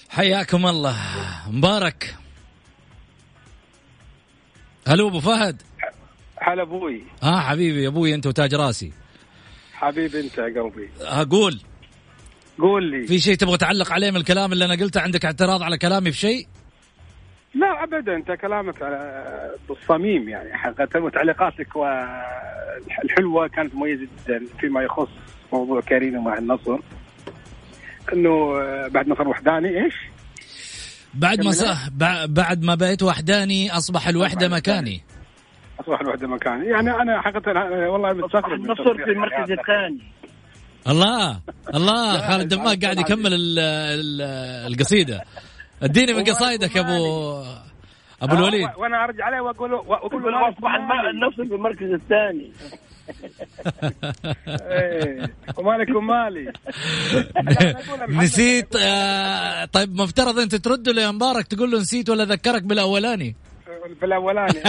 [0.09, 0.97] حياكم الله.
[1.47, 2.15] مبارك.
[4.87, 5.61] هلو أبو فهد.
[6.37, 7.03] هلا أبوي.
[7.23, 8.91] آه حبيبي يا أبوي أنت وتاج راسي.
[9.73, 10.89] حبيبي أنت يا قلبي.
[11.01, 11.61] أقول
[12.59, 13.07] قول لي.
[13.07, 16.17] في شيء تبغى تعلق عليه من الكلام اللي أنا قلته؟ عندك اعتراض على كلامي في
[16.17, 16.47] شيء؟
[17.55, 18.15] لا ابدا.
[18.15, 19.23] أنت كلامك على
[19.69, 20.57] بالصميم يعني.
[20.57, 25.09] حقيقة وتعليقاتك والحلوه كانت مميزة جدا فيما يخص
[25.53, 26.77] موضوع كارينو مع النصر.
[28.13, 28.53] إنه
[28.87, 29.93] بعد نصر وحداني إيش؟
[31.13, 31.51] بعد ما.
[31.51, 31.89] صح
[32.27, 35.01] بعد ما بقيت وحداني أصبح الوحدة مكاني.
[35.79, 36.65] أصبح الوحدة مكاني.
[36.65, 40.01] يعني أنا حقيقة أنا والله متفكر النصر في المركز الثاني.
[40.87, 41.39] الله
[41.75, 42.27] الله.
[42.29, 45.23] خالد دماغ قاعد يكمل ال- ال- القصيدة.
[45.83, 47.43] أديني من قصايدك يا ابو
[48.21, 48.69] أبو الوليد.
[48.77, 50.69] وأنا أرجع عليه وأقول له وأقول له أصبح
[51.13, 52.51] النصر في المركز الثاني.
[54.47, 56.53] إيه، ومالك ومالي.
[58.23, 63.35] نسيت آه، طيب مفترض أنت ترد له يا مبارك تقول له نسيت ولا ذكرك بالأولاني؟
[63.99, 64.59] في الأولاني.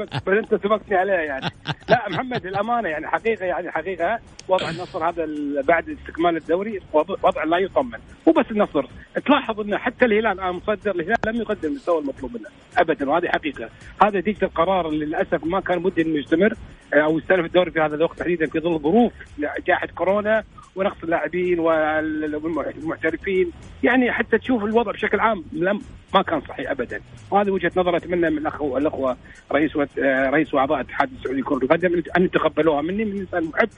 [0.00, 1.50] بس, أنت سبقتني عليه يعني.
[1.88, 4.18] لا محمد الأمانة يعني حقيقة يعني حقيقة.
[4.48, 5.26] وضع النصر هذا
[5.62, 7.98] بعد استكمال الدوري وضع لا يطمن.
[8.26, 8.86] مو بس النصر.
[9.26, 12.48] تلاحظ انه حتى الهلال الان مصدر الهلال لم يقدم المستوى المطلوب منه.
[12.78, 13.68] ابدا وهذه حقيقة.
[14.02, 16.54] هذا نتيجه القرار اللي للأسف ما كان مدي إنه يستمر
[16.94, 20.44] أو يستلف الدوري في هذا الوقت تحديدا في ظل ظروف جائحة كورونا
[20.76, 23.50] ونقص اللاعبين والمحترفين
[23.82, 25.80] يعني حتى تشوف الوضع بشكل عام لم
[26.14, 27.00] ما كان صحيح ابدا.
[27.30, 29.16] وهذه وجهة نظر أتمنى من الاخوه الأخوة
[29.52, 29.72] رئيس
[30.06, 32.82] رئيس وأعضاء الاتحاد السعودي لكرة القدم ان يتقبلوها.
[32.82, 33.68] مني من إنسان محب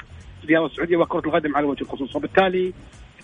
[0.45, 2.17] الرياضه السعودية وكرة القدم على وجه الخصوص.
[2.17, 2.73] وبالتالي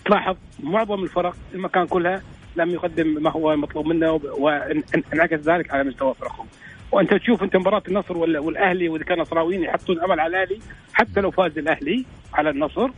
[0.05, 2.21] تلاحظ معظم الفرق المكان كلها
[2.55, 6.45] لم يقدم ما هو مطلوب منه وانعكس ذلك على مستوى فرقهم.
[6.91, 10.59] وأنت تشوف أنت مباراة النصر وال- والأهلي وإذا كان نصراويين يحطون أمل على الأهلي
[10.93, 12.89] حتى لو فاز الأهلي على النصر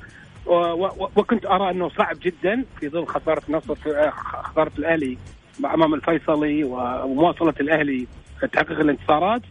[1.16, 4.10] وكنت أرى أنه صعب جدا في ظل خسارة في آه،
[4.44, 5.18] خسارة الأهلي
[5.66, 8.08] أمام الفيصلي ومواصلة الأهلي
[8.54, 9.42] تحقيق الانتصارات.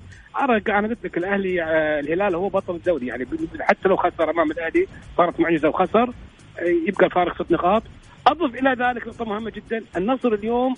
[0.41, 3.07] أرى أنا قلت لك الأهلي آه، الهلال هو بطل الدوري.
[3.07, 3.27] يعني
[3.61, 4.87] حتى لو خسر أمام الأهلي
[5.17, 6.11] صارت معجزة وخسر
[6.59, 7.83] آه، يبقى الفارق ست نقاط.
[8.27, 9.85] أضف إلى ذلك نقطة مهمة جدا.
[9.97, 10.75] النصر اليوم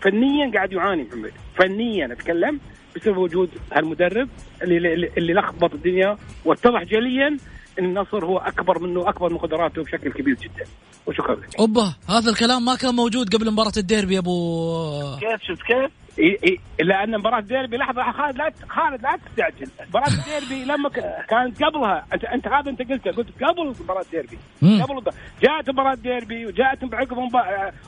[0.00, 1.32] فنيا قاعد يعاني محمد.
[1.56, 2.60] فنيا أتكلم
[2.96, 4.28] بسبب وجود هالمدرب
[4.62, 7.36] اللي, اللي لخبط الدنيا واتضح جليا
[7.78, 10.64] النصر هو أكبر منه اكبر من قدراته بشكل كبير جدا.
[11.06, 11.34] وشكرا.
[11.34, 15.90] لك أوبا هذا الكلام ما كان موجود قبل مباراة الديربي يا ابو كيف شفت كيف؟
[16.80, 19.70] لأن مباراة الديربي لحظة خالد لا خالد لا تستعجل.
[19.88, 20.88] مباراة الديربي لما
[21.28, 24.38] كانت قبلها أنت أنت هذا أنت قلته قلت قبل مباراة الديربي.
[24.62, 27.18] قبل جاءت مباراة الديربي وجاءت بعقب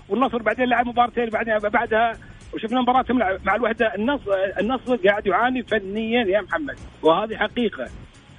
[0.09, 2.13] والنصر بعدين لعب مباراتين بعدين بعدها.
[2.55, 3.05] وشفنا مباراة
[3.45, 3.95] مع الوحدة.
[3.95, 6.77] النصر النصر قاعد يعاني فنيا يا محمد.
[7.03, 7.89] وهذه حقيقة.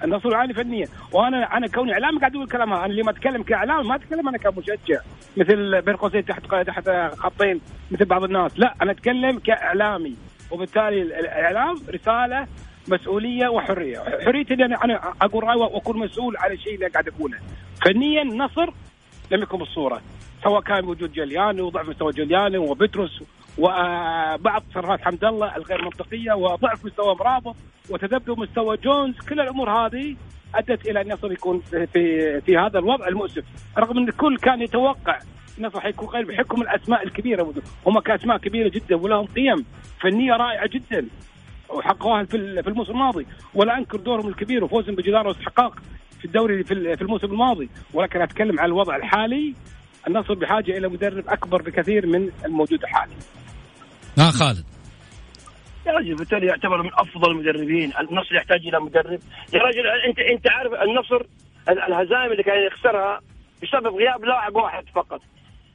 [0.04, 3.88] النصر يعاني فنيا وأنا أنا كوني إعلام قاعد أقول الكلام أنا اللي ما أتكلم كإعلام
[3.88, 5.00] ما أتكلم أنا كمشجع.
[5.36, 7.60] مثل بين قوسين تحت تحت خطين.
[7.90, 8.58] مثل بعض الناس.
[8.58, 10.16] لا أنا أتكلم كإعلامي.
[10.50, 12.46] وبالتالي الإعلام رسالة
[12.88, 13.98] مسؤولية وحرية.
[14.24, 17.38] حريتي إني أنا أقول رأي وأكون مسؤول على الشيء اللي قاعد أقوله.
[17.84, 18.70] فنيا النصر
[19.30, 20.00] لم يكن بالصورة.
[20.42, 23.22] سواء كان وجود جلياني وضعف مستوى جلياني وبتروس
[23.58, 27.56] وبعض تصرفات حمد الله الغير منطقية وضعف مستوى مرابط
[27.90, 29.18] وتذبذب مستوى جونز.
[29.28, 30.16] كل الأمور هذه
[30.54, 33.44] أدت إلى أن النصر يكون في في هذا الوضع المؤسف.
[33.78, 35.18] رغم أن الكل كان يتوقع
[35.58, 37.54] النصر حيكون قريب بحكم الأسماء الكبيرة.
[37.86, 39.64] هم كأسماء كبيرة جدا ولهم قيم.
[40.00, 41.06] فنية رائعة جدا.
[41.68, 43.26] وحققوها في الموسم الماضي.
[43.54, 45.74] ولا أنكر دورهم الكبير وفوزهم بجداره واستحقاق
[46.18, 47.70] في الدوري في الموسم الماضي.
[47.94, 49.54] ولكن أتكلم عن الوضع الحالي.
[50.08, 53.12] النصر بحاجة إلى مدرب أكبر بكثير من الموجود الحالي.
[54.18, 54.64] ها خالد.
[55.86, 57.92] يا رجل بالتالي يعتبر من أفضل المدربين.
[58.00, 59.20] النصر يحتاج إلى مدرب.
[59.54, 61.20] يا رجل انت أنت عارف النصر
[61.68, 63.20] الهزائم اللي كان يخسرها
[63.62, 65.20] بسبب غياب لاعب واحد فقط.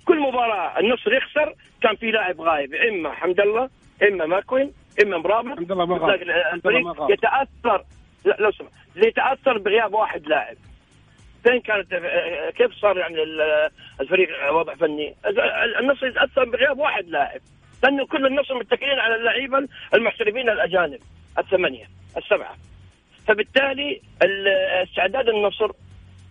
[0.05, 3.69] كل مباراة النصر يخسر كان في لاعب غايب إما حمد الله
[4.11, 5.57] إما ماكوين إما مرابط.
[5.57, 6.15] حمد الله ما
[6.53, 7.83] الفريق يتأثر.
[8.25, 10.57] لا لو سمحت يتأثر بغياب واحد لاعب.
[11.43, 11.93] فين كانت
[12.57, 13.15] كيف صار يعني
[14.01, 15.15] الفريق وضع فني؟
[15.79, 17.41] النصر يتأثر بغياب واحد لاعب.
[17.83, 20.99] لأنه كل النصر متكلين على اللعيبة المحترفين الأجانب
[21.37, 21.85] الثمانية
[22.17, 22.55] السبعة.
[23.27, 24.01] فبالتالي
[24.83, 25.71] استعداد النصر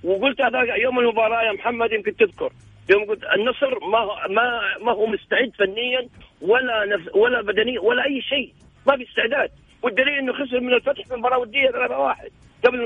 [0.04, 2.52] وقلت هذا يوم المباراة يا محمد يمكن تذكر.
[2.90, 6.08] يوم قلت النصر ما ما ما هو مستعد فنيا
[6.40, 8.52] ولا نفس ولا بدنيا ولا أي شيء.
[8.86, 9.50] ما في استعداد.
[9.82, 12.30] والدليل إنه خسر من الفتح في مباراة ودية 3-1
[12.64, 12.78] قبل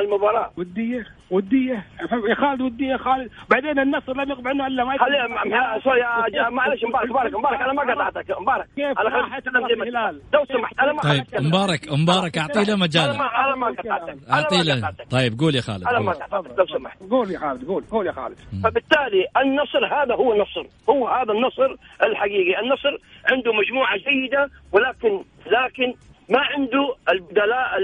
[0.00, 0.50] المباراة.
[0.56, 1.86] ودية ودية.
[2.28, 3.30] يا خالد ودية يا خالد.
[3.50, 6.00] بعدين النصر لم يقبل عنه إلا ما خلي سوري
[6.32, 7.60] يا معلش مبارك مبارك مبارك.
[7.60, 8.40] أنا ما قطعتك.
[8.40, 8.66] مبارك.
[8.76, 10.20] كيف؟ أنا خليت الهلال.
[10.34, 14.18] لو سمحت أنا ما طيب مبارك مبارك اعطي له مجال أنا ما قطعتك.
[14.30, 14.90] اعطي له.
[15.10, 16.58] طيب قول يا خالد أنا ما قطعتك.
[16.58, 17.02] لو سمحت.
[17.10, 17.84] قول يا خالد قول.
[17.90, 18.36] قول يا خالد.
[18.64, 20.66] فبالتالي النصر هذا هو النصر.
[20.90, 22.60] هو هذا النصر الحقيقي.
[22.60, 22.98] النصر
[23.32, 25.94] عنده مجموعة جيدة ولكن لكن
[26.28, 27.78] ما عنده البدلاء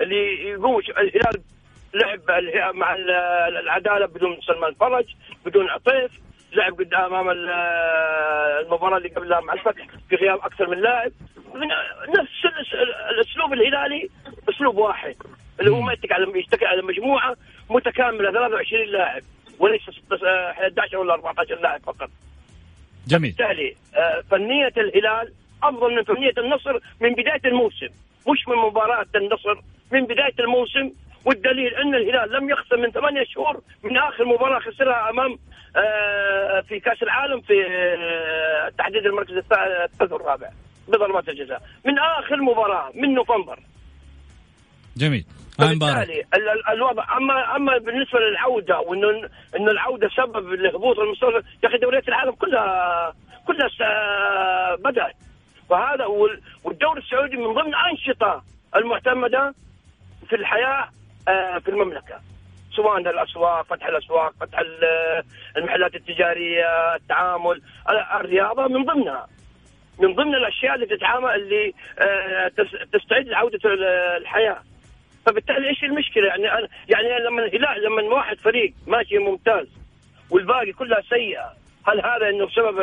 [0.00, 1.42] اللي يقوم الهلال
[1.94, 2.20] لعب
[2.74, 2.94] مع
[3.48, 5.04] العدالة بدون سلمان فرج
[5.44, 6.10] بدون عطيف
[6.52, 11.12] لعب قدام أمام المباراة اللي قبلها مع الفتح في غياب أكثر من لاعب
[12.08, 12.74] نفس
[13.10, 14.08] الأسلوب الهلالي
[14.48, 15.16] أسلوب واحد
[15.60, 17.36] اللي هو ما يتكل على يشتكي على مجموعة
[17.70, 19.22] متكاملة 23 لاعب
[19.58, 19.80] وليس
[20.12, 22.10] 11 ولا 14 لاعب فقط.
[23.06, 23.34] جميل.
[23.38, 23.76] بالتالي
[24.30, 27.88] فنية الهلال أفضل من فنيه النصر من بداية الموسم
[28.28, 29.54] مش من مباراة النصر
[29.92, 30.90] من بداية الموسم.
[31.24, 35.38] والدليل أن الهلال لم يخسر من ثمانية شهور من آخر مباراة خسرها أمام
[35.76, 40.48] آه في كأس العالم في آه تحديد المركز الثالث والرابع
[40.88, 41.62] بضربات الجزاء.
[41.84, 43.58] من آخر مباراة من نوفمبر.
[44.96, 45.24] جميل.
[45.58, 46.24] بالتالي
[46.72, 52.32] الوضع أما أما بالنسبة للعودة وإنه إنه العودة سبب لهبوط المستوى يا أخي دوريات العالم
[52.32, 53.14] كلها
[53.46, 53.68] كلها
[54.76, 55.16] بدأت.
[55.70, 56.06] وهذا
[56.64, 58.44] والدوري السعودي من ضمن الانشطه
[58.76, 59.54] المعتمدة
[60.28, 60.88] في الحياة
[61.60, 62.20] في المملكة.
[62.76, 64.58] سواء الأسواق فتح الأسواق فتح
[65.56, 67.62] المحلات التجارية التعامل
[68.14, 69.26] الرياضة من ضمنها.
[69.98, 71.74] من ضمن الأشياء اللي تتعامل اللي
[72.92, 73.58] تستعد لعودة
[74.16, 74.62] الحياة.
[75.26, 79.66] فبالتالي إيش المشكلة؟ يعني أنا يعني لما الهلال لما واحد فريق ماشي ممتاز
[80.30, 81.52] والباقي كلها سيئة
[81.86, 82.80] هل هذا إنه بسبب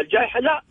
[0.00, 0.62] الجائحة لا.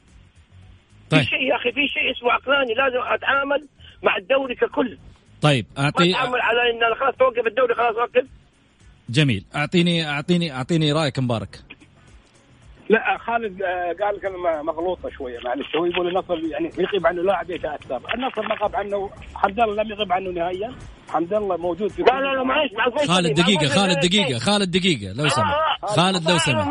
[1.09, 1.21] طيب.
[1.21, 3.67] في شيء يا أخي في شيء اسمه عقلاني لازم أتعامل
[4.03, 4.97] مع الدوري ككل.
[5.41, 8.25] طيب اعطي أتعامل على إن خلاص توقف الدوري خلاص وقف
[9.09, 9.45] جميل.
[9.55, 11.59] اعطيني اعطيني أعطيني رأيك مبارك.
[12.89, 13.63] لا خالد
[14.01, 15.75] قال كلمة مغلوطة شوية معلش.
[15.75, 19.91] هو يقول النصر يعني يغيب عنه لاعب يتاثر، النصر ما غاب عنه حمد الله لم
[19.91, 20.73] يغيب عنه نهائيا،
[21.09, 22.71] حمد الله موجود في لا لا لا معلش
[23.07, 26.67] خالد دقيقة خالد دقيقة خالد دقيقة لو سمح خالد لو سمح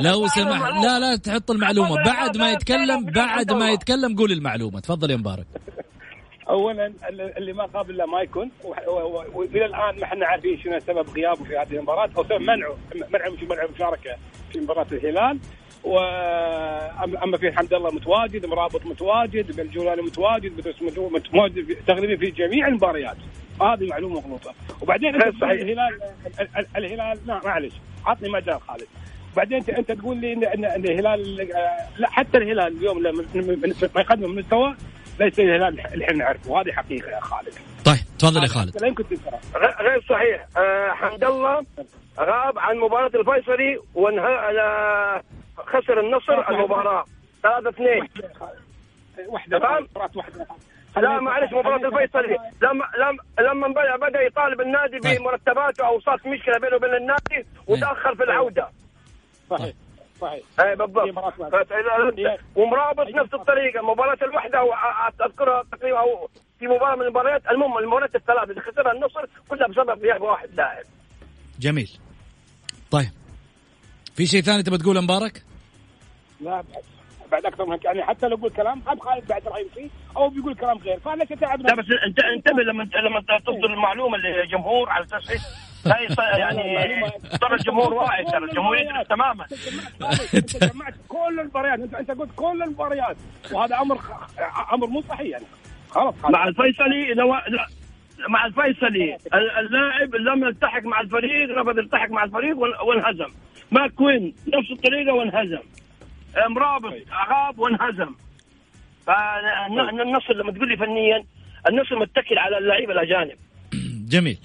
[0.00, 2.04] لو سمح لا لا تحط المعلومة.
[2.04, 4.80] بعد ما يتكلم بعد ما يتكلم قول المعلومة.
[4.80, 5.46] تفضل يا مبارك.
[6.48, 8.50] اولا اللي ما قابل إلا ما يكون
[9.34, 12.10] وإلى الآن ما إحنا عارفين شنو سبب غيابه في هذه المباراة.
[12.16, 12.76] أو سبب منعه
[13.12, 14.16] منعه مش منعه المشاركه
[14.52, 15.38] في مباراة الهلال.
[15.84, 23.16] واما في حمد الله متواجد مرابط متواجد بالجولاني متواجد بدرس متواجد تقريبا في جميع المباريات.
[23.60, 24.54] هذه معلومه مغلوطة.
[24.82, 26.00] وبعدين الهلال
[26.76, 27.74] الهلال لا معلش.
[28.06, 28.86] عطني مجال خالد.
[29.36, 31.36] بعدين انت انت تقول لي ان ان الهلال
[31.98, 33.24] لا حتى الهلال اليوم لما
[33.94, 34.76] ما يقدم من مستوى
[35.20, 36.50] ليس الهلال اللي إحنا نعرفه.
[36.50, 37.54] وهذه حقيقة يا خالد.
[37.84, 38.82] طيب تفضل يا خالد.
[38.82, 39.04] لا يمكن
[39.80, 40.46] غير صحيح.
[40.56, 41.64] آه حمد الله
[42.20, 45.22] غاب عن مباراة الفيصلي وانهى
[45.56, 47.04] خسر النصر المباراة.
[47.42, 48.08] 3 2
[49.28, 49.58] واحدة
[50.16, 50.46] واحدة
[50.96, 52.38] لا معلش مباراة الفيصلي.
[52.62, 52.84] لما
[53.38, 55.18] لما لما بدا يطالب النادي طيب.
[55.18, 58.68] بمرتباته أو صارت مشكلة بينه وبين النادي وتأخر في العودة.
[59.50, 59.74] صحيح.
[60.20, 60.42] صحيح.
[60.60, 61.08] أي بالضبط.
[62.56, 64.58] ومرابط نفس الطريقة مباراه الوحدة
[65.26, 66.28] أذكرها تقريبا أو
[66.58, 70.84] في مباراة من المباريات المهم المباريات الثلاث اللي خسرها النصر كلها بسبب غياب واحد لاعب.
[71.60, 71.90] جميل.
[72.90, 73.10] طيب.
[74.14, 75.42] في شيء ثاني تبغى تقوله مبارك؟
[76.40, 76.64] لا
[77.32, 80.54] بعد أكثر من يعني حتى لو يقول كلام قد خالد بعد راي فيه أو بيقول
[80.54, 81.00] كلام غير.
[81.00, 85.30] فليس تعبنا لا بس انت انتبه لما لما تصدر المعلومة للجمهور على أساس
[86.38, 87.10] يعني
[87.40, 89.46] ترى الجمهور واعي ترى الجمهور يدرك تماما.
[90.34, 93.16] انت جمعت كل المباريات انت انت قلت كل المباريات
[93.52, 93.98] وهذا أمر
[94.72, 95.44] أمر مو صحيح يعني.
[95.90, 97.36] خلاص مع الفيصلي لو
[98.28, 99.18] مع الفيصلي.
[99.34, 103.34] اللاعب لم يلتحق مع الفريق رفض يلتحق مع الفريق وانهزم.
[103.70, 105.62] ماكوين نفس الطريقة وانهزم.
[106.48, 106.94] مرابط
[107.30, 108.14] غاب وانهزم.
[109.06, 111.24] فالنصر لما تقول لي فنيا
[111.68, 113.36] النصر متكل على اللعيبه الأجانب.
[114.08, 114.38] جميل.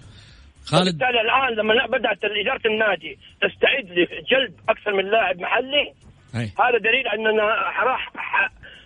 [0.65, 5.93] خالد بالتالي الآن لما بدأت إدارة النادي تستعد لجلب أكثر من لاعب محلي
[6.35, 6.49] هي.
[6.59, 7.43] هذا دليل أننا
[7.83, 8.11] راح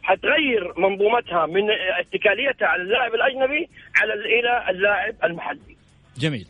[0.04, 1.64] حتغير منظومتها من
[2.00, 3.70] اتكاليتها على اللاعب الأجنبي
[4.02, 5.78] على إلى اللاعب المحلي.
[6.18, 6.48] جميل.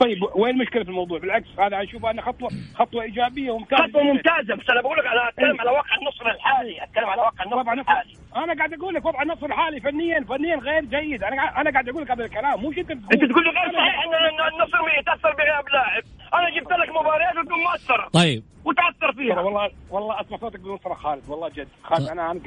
[0.00, 4.54] طيب وين المشكلة في الموضوع؟ بالعكس هذا اشوفها انها خطوه خطوة إيجابية وممتازة خطوة ممتازة
[4.54, 8.21] بس أنا بقول لك أنا أتكلم على واقع النصر الحالي، أتكلم على واقع النصر الحالي.
[8.36, 11.88] أنا قاعد أقول لك وضع النصر الحالي فنيا فنيا غير جيد، أنا قاعد أنا قاعد
[11.88, 14.14] أقول لك هذا الكلام مش انت تقول أنت تقول لي غير صحيح ان
[14.54, 16.02] النصر يتأثر بغياب لاعب،
[16.34, 18.08] أنا جبت لك مباريات وتكون مؤثره.
[18.12, 18.42] طيب.
[18.64, 19.40] وتأثر فيها.
[19.40, 21.68] والله والله اسمع صوتك بدون صراخ خالد والله جد.
[21.82, 22.40] خالد أنا أنا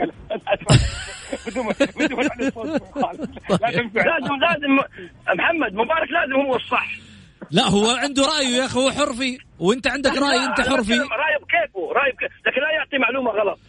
[1.48, 2.20] بدون بدون
[4.00, 4.80] لازم لازم
[5.28, 6.88] محمد مبارك لازم هو الصح.
[7.52, 9.38] لا هو عنده رايه يا أخي هو حر فيه.
[9.60, 11.02] وأنت عندك رأي أنت حر فيه.
[11.02, 12.36] رايه بكيفه رايه بكيفه.
[12.46, 13.60] لكن لا يعطي معلومة غلط.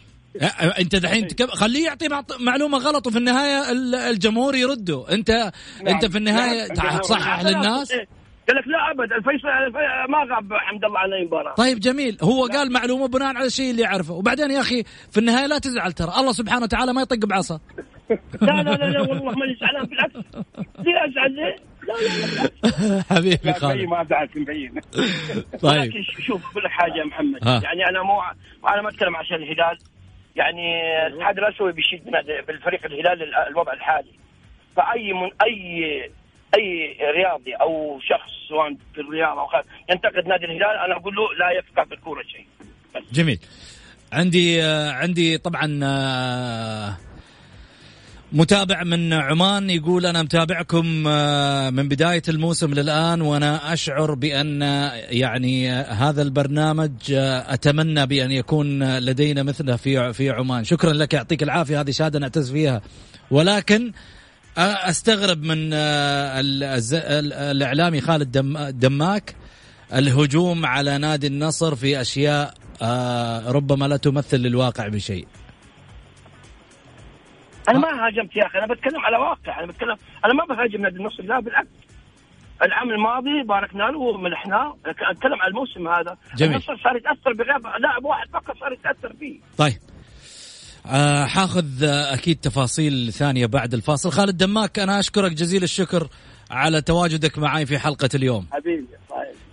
[0.79, 2.07] انت دحين خليه يعطي
[2.39, 3.71] معلومة غلط وفي النهاية
[4.09, 5.05] الجمهور يرده.
[5.11, 5.51] انت نعم.
[5.87, 6.67] انت في النهاية
[7.01, 7.91] تصحح للناس
[8.47, 9.13] قال لك لا أبد.
[9.13, 9.47] الفيصل
[10.09, 11.53] ما غاب حمد الله عن اي مباراة.
[11.53, 12.17] طيب جميل.
[12.21, 14.13] هو قال معلومة بناء على الشيء اللي يعرفه.
[14.13, 16.13] وبعدين يا أخي في النهاية لا تزعل ترى.
[16.19, 17.59] الله سبحانه وتعالى ما يطق بعصا.
[18.09, 20.15] لا لا لا, لا والله ماني زعلان بالعكس.
[20.79, 21.55] ليه أزعل؟ ليه؟
[23.09, 23.89] حبيبي خالد.
[23.89, 24.81] ما زعلت مبين
[25.61, 25.91] طيب.
[26.19, 27.47] شوف لك حاجة يا محمد.
[27.47, 27.61] ها.
[27.63, 28.21] يعني أنا مو
[28.73, 29.77] أنا ما أتكلم عشان الهلال.
[30.37, 32.03] يعني الاتحاد الأسيوي بيشيد
[32.47, 34.11] بالفريق الهلال الوضع الحالي.
[34.75, 36.11] فأي من اي
[36.57, 39.47] أي رياضي أو شخص سواء في الرياضه أو
[39.89, 42.45] ينتقد نادي الهلال أنا أقول له لا يفقه في الكورة شيء.
[43.11, 43.39] جميل.
[44.13, 47.06] عندي آه عندي طبعا آه
[48.31, 54.61] متابع من عمان يقول أنا متابعكم آه، من بداية الموسم للآن وأنا أشعر بأن
[55.09, 60.63] يعني هذا البرنامج آه، أتمنى بأن يكون لدينا مثله في في عمان.
[60.63, 62.81] شكرا لك يعطيك العافية هذه شهادة نعتز فيها.
[63.31, 63.91] ولكن
[64.57, 66.39] أستغرب من آه،
[67.51, 68.37] الإعلامي خالد
[68.79, 69.35] دماك
[69.93, 75.27] الهجوم على نادي النصر في أشياء آه، ربما لا تمثل للواقع بشيء.
[77.69, 79.95] أنا ما هاجمت يا أخي أنا بتكلم على واقع أنا بتكلم
[80.25, 81.67] أنا ما بهاجم نادي النصر لا بالعكس.
[82.63, 86.17] العام الماضي باركنا له ومنحناه أتكلم على الموسم هذا.
[86.35, 86.51] جميل.
[86.51, 89.39] النصر صار يتأثر بغياب لاعب واحد فقط صار يتأثر فيه.
[89.57, 89.77] طيب.
[90.85, 94.11] آه حاخذ آه أكيد تفاصيل ثانية بعد الفاصل.
[94.11, 96.07] خالد دماك أنا أشكرك جزيل الشكر
[96.51, 98.47] على تواجدك معي في حلقة اليوم.
[98.51, 98.87] حبيبي.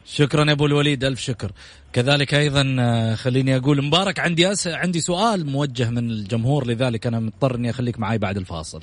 [0.06, 1.52] شكرا يا أبو الوليد ألف شكر.
[1.92, 4.18] كذلك أيضا آه، خليني أقول مبارك.
[4.18, 4.66] عندي أس...
[4.66, 8.82] عندي سؤال موجه من الجمهور لذلك أنا مضطر إني أخليك معي بعد الفاصل.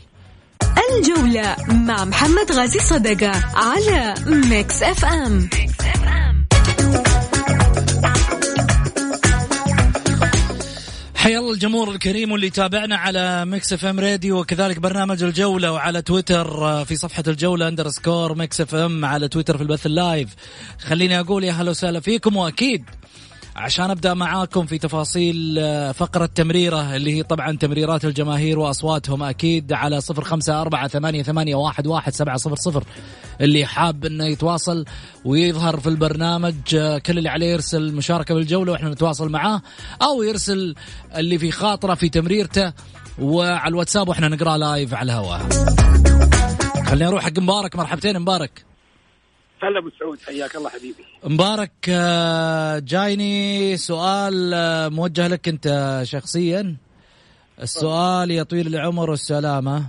[0.97, 5.49] الجولة مع محمد غازي صدقة على Mix FM,
[11.21, 16.65] حيا الله الجمهور الكريم واللي يتابعنا على Mix FM راديو وكذلك برنامج الجولة وعلى تويتر
[16.65, 20.29] آه، في صفحة الجولة underscore Mix FM على تويتر في البث ال live.
[20.79, 22.83] خليني أقول يا هلا وسهلا فيكم وأكيد
[23.55, 29.73] عشان أبدأ معاكم في تفاصيل آه، فقرة تمريره اللي هي طبعا تمريرات الجماهير وأصواتهم أكيد
[29.73, 32.83] على صفر خمسة أربعة ثمانية, ثمانية واحد, واحد سبعة صفر صفر.
[33.41, 34.85] اللي حاب إنه يتواصل
[35.25, 39.61] ويظهر في البرنامج آه، كل اللي عليه يرسل مشاركة بالجولة وإحنا نتواصل معاه
[40.01, 40.75] أو يرسل
[41.15, 42.73] اللي في خاطره في تمريرته
[43.19, 45.49] وعلى الواتساب وإحنا نقرأ لايف على الهواء.
[46.85, 48.70] خليني أروح حق مبارك مرحبتين مبارك.
[49.63, 51.03] هلا أبو سعود حياك الله حبيبي.
[51.23, 56.75] مبارك آه، جايني سؤال آه، موجه لك أنت شخصيا.
[57.61, 59.85] السؤال يا طويل العمر والسلامة.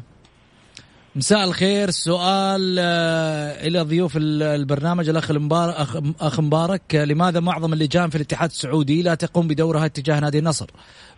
[1.17, 5.75] مساء الخير سؤال آه، إلى ضيوف البرنامج الأخ المبارك
[6.21, 10.71] اخ مبارك لماذا معظم اللجان في الاتحاد السعودي لا تقوم بدورها اتجاه نادي النصر؟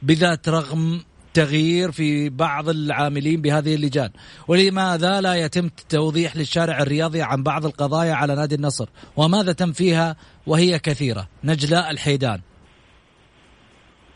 [0.03, 1.01] بالذات رغم
[1.35, 4.11] تغيير في بعض العاملين بهذه اللجان.
[4.49, 10.17] ولماذا لا يتم توضيح للشارع الرياضي عن بعض القضايا على نادي النصر؟ وماذا تم فيها
[10.47, 12.41] وهي كثيرة؟ نجلاء الحيدان.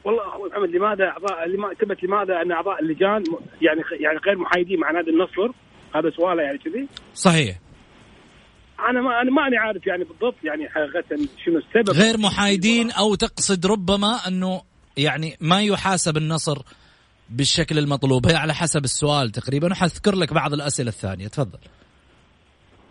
[0.05, 3.25] والله أخوي محمد لماذا اعضاء لما ثبت لماذا أن أعضاء اللجان
[3.63, 5.55] يعني يعني غير محايدين مع نادي النصر؟
[5.95, 6.89] هذا سؤاله يعني كذي.
[7.15, 7.57] صحيح.
[8.91, 11.91] أنا ما أنا ماني عارف يعني بالضبط يعني حقيقة شنو السبب.
[11.91, 14.63] غير محايدين أو تقصد ربما أنه
[14.97, 16.59] يعني ما يحاسب النصر
[17.31, 18.27] بالشكل المطلوب.
[18.27, 21.29] هي على حسب السؤال تقريبا وحذكر لك بعض الأسئلة الثانية.
[21.29, 21.59] تفضل.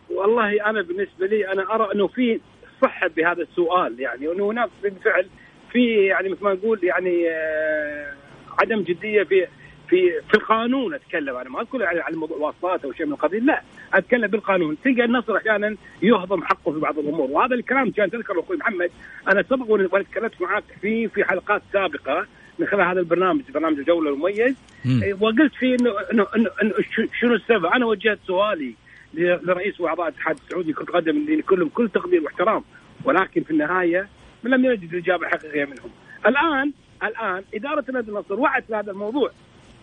[0.09, 2.39] والله أنا بالنسبة لي أنا أرى أنه في
[2.81, 5.27] صحة بهذا السؤال يعني انه هناك بالفعل
[5.71, 8.13] في يعني مثل ما نقول يعني آه
[8.59, 9.47] عدم جدية في
[9.89, 10.93] في في القانون.
[10.93, 13.61] أتكلم أنا ما أقول يعني على موضوع واسطات أو شيء من القبيل لا.
[13.93, 14.77] أتكلم بالقانون.
[14.83, 17.31] تلقى النصر أحيانا يهضم حقه في بعض الأمور.
[17.31, 18.91] وهذا الكلام كان تذكر أخوي محمد.
[19.31, 22.27] أنا سبق وأنا تكلمت معك فيه في حلقات سابقة.
[22.59, 24.55] من خلال هذا البرنامج برنامج الجولة المميز.
[24.85, 26.73] إيه، وقلت فيه انه انه انه, إنه
[27.21, 28.73] شنو السبب؟ أنا وجهت سؤالي
[29.13, 32.63] لرئيس واعضاء الاتحاد السعودي كرة القدم اللي كلهم كل تقدير واحترام.
[33.03, 34.07] ولكن في النهاية
[34.43, 35.89] لم يجد الإجابة الحقيقية منهم.
[36.25, 36.71] الان
[37.03, 39.31] الآن إدارة نادي النصر وعت في هذا الموضوع.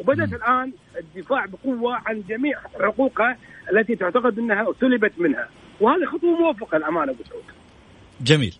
[0.00, 3.38] وبدأت الآن الدفاع بقوة عن جميع حقوقها
[3.72, 5.48] التي تعتقد إنها سلبت منها.
[5.80, 7.44] وهذه خطوة موفقة الأمانة أبو سعود.
[8.20, 8.54] جميل.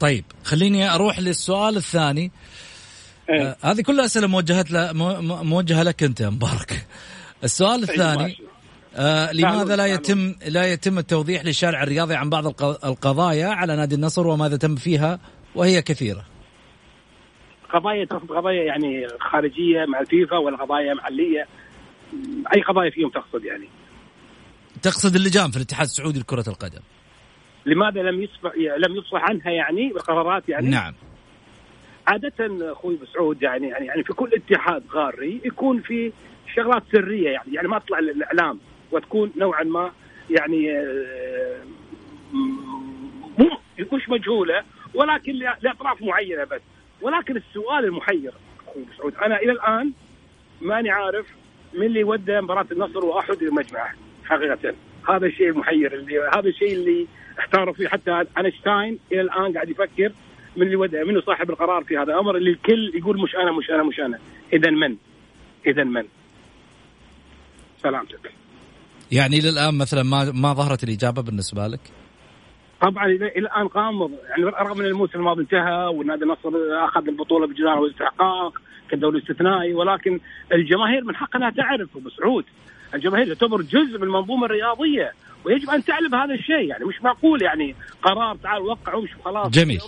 [0.00, 2.30] طيب خليني أروح للسؤال الثاني.
[3.32, 3.42] إيه.
[3.42, 4.94] آه هذه كلها أسئلة موجهه ل...
[5.44, 6.86] موجهة لك أنت يا مبارك.
[7.44, 8.38] السؤال طيب، الثاني
[8.96, 12.46] آه لماذا لا يتم لا يتم التوضيح للشارع الرياضي عن بعض
[12.84, 15.18] القضايا على نادي النصر وماذا تم فيها
[15.54, 16.24] وهي كثيرة؟
[17.72, 21.46] قضايا تقصد قضايا يعني خارجية مع الفيفا ولا قضايا محلية؟
[22.54, 23.68] أي قضايا فيهم تقصد يعني؟
[24.82, 26.80] تقصد اللجان في الاتحاد السعودي لكرة القدم.
[27.66, 30.94] لماذا لم يصبح لم يصبح عنها يعني بقرارات يعني؟ نعم.
[32.06, 36.12] عادة أخوي مسعود يعني يعني يعني في كل اتحاد غاري يكون في
[36.54, 38.58] شغلات سرية يعني يعني ما تطلع للاعلام
[38.92, 39.92] وتكون نوعا ما
[40.30, 41.62] يعني آه،
[43.92, 44.62] مش مجهولة
[44.94, 46.60] ولكن لأطراف معينة بس.
[47.02, 48.32] ولكن السؤال المحير
[48.68, 49.92] أخوي مسعود أنا إلى الآن
[50.60, 51.26] ماني عارف
[51.74, 53.92] من اللي ودى مباراة النصر وأحد المجمع
[54.24, 54.74] حقيقة.
[55.08, 57.06] هذا الشيء المحير اللي هذا الشيء اللي
[57.38, 60.12] احتاروا فيه حتى أينشتاين إلى الآن قاعد يفكر
[60.56, 63.70] من اللي ودع منه صاحب القرار في هذا الأمر اللي الكل يقول مش أنا مش
[63.70, 64.18] أنا مش أنا.
[64.52, 64.96] اذا من؟
[65.66, 66.04] اذا من؟
[67.82, 68.32] سلامتك.
[69.12, 71.80] يعني إلى الآن مثلا ما ما ظهرت الإجابة بالنسبة لك؟
[72.80, 76.50] طبعا إلى الآن غامض يعني رغم إن الموسم الماضي انتهى والنادي النصر
[76.84, 77.78] أخذ البطولة بجدار
[78.92, 80.20] والاستحقاق كدوري استثنائي ولكن
[80.52, 82.44] الجماهير من حقها انها تعرف ابو سعود
[82.94, 85.12] الجماهير تعتبر جزء من المنظومه الرياضية
[85.44, 86.68] ويجب أن تعلم هذا الشيء.
[86.68, 89.80] يعني مش معقول يعني قرار تعال وقع وامشي خلاص جميل.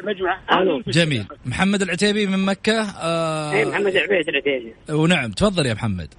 [0.00, 0.38] المجمع.
[0.86, 1.24] جميل.
[1.46, 4.74] محمد العتيبي من مكة آه اي محمد العبيد العتيبي.
[4.90, 5.30] ونعم.
[5.30, 6.14] تفضل يا محمد.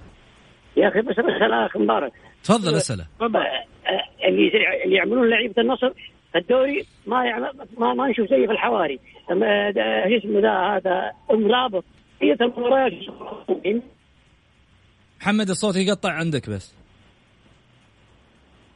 [0.76, 2.12] يا أخي بس اسال اخ مبارك.
[2.44, 3.06] تفضل أسأله.
[3.20, 4.50] آه، اللي
[4.84, 5.90] اللي يعملون لعيبة النصر
[6.36, 9.00] الدوري ما يعمل ما, ما نشوف زي في الحواري.
[9.30, 11.84] إيش اسمه ذا هذا مرابط
[12.22, 12.92] هي المباريات
[15.20, 16.74] محمد الصوت يقطع عندك بس.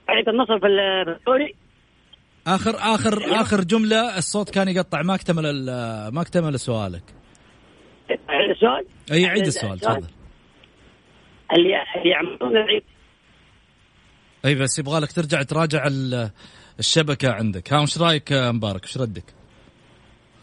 [0.09, 1.55] لعيبه النصر في الدوري.
[2.47, 3.41] اخر اخر.
[3.41, 5.03] آخر جملة الصوت كان يقطع.
[5.03, 5.67] ما اكتمل
[6.13, 7.03] ما اكتمل سؤالك.
[8.51, 10.09] السؤال؟ أي عيد السؤال تفضل.
[11.53, 12.81] اللي اللي يعملون
[14.45, 15.85] أي بس يبغى لك ترجع تراجع
[16.79, 17.73] الشبكة عندك.
[17.73, 19.25] ها وش رأيك مبارك؟ وش ردك؟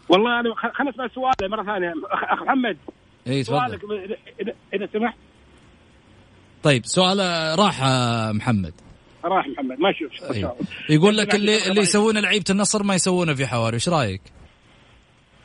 [0.08, 1.92] والله أنا خلينا نسمع سؤال مرة ثانية.
[2.10, 2.76] اخ محمد.
[3.26, 3.80] إي سؤالك
[4.74, 5.16] اذا سمحت.
[6.62, 7.18] طيب سؤال
[7.58, 7.82] راح
[8.34, 8.72] محمد.
[9.24, 9.80] راح محمد.
[9.80, 10.56] ما شوف أيوه.
[10.90, 13.74] يقول لك اللي اللي يسوونه لعيبة النصر ما يسوونه في حواري.
[13.74, 14.22] إيش رأيك؟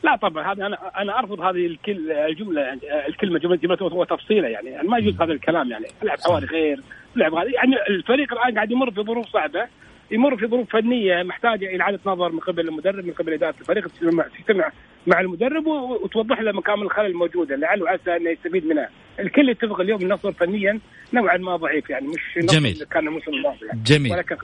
[0.04, 0.54] لا طبعا.
[0.54, 2.62] هذا أنا أنا أرفض هذه الكل الجملة
[3.08, 4.88] الكلمة جمله جملة وتفصيلة يعني.
[4.88, 5.86] ما يجوز هذا الكلام يعني.
[6.04, 6.82] لعب حواري غير
[7.16, 9.68] لعب يعني الفريق الآن قاعد يمر في ظروف صعبة.
[10.12, 13.88] يمر في ظروف فنية محتاجة إلى إعادة نظر من قبل المدرب من قبل إدارة الفريق
[13.88, 14.72] تجتمع
[15.08, 18.90] مع المدرب وتوضح له مكامن الخلل الموجودة لعله وعسى إنه يستفيد منها.
[19.20, 20.80] الكل يتفق اليوم النصر فنيا
[21.14, 22.84] نوعا ما ضعيف يعني مش جميل.
[22.92, 23.84] كان الموسم الماضي يعني.
[23.86, 24.12] جميل.
[24.12, 24.36] ولكن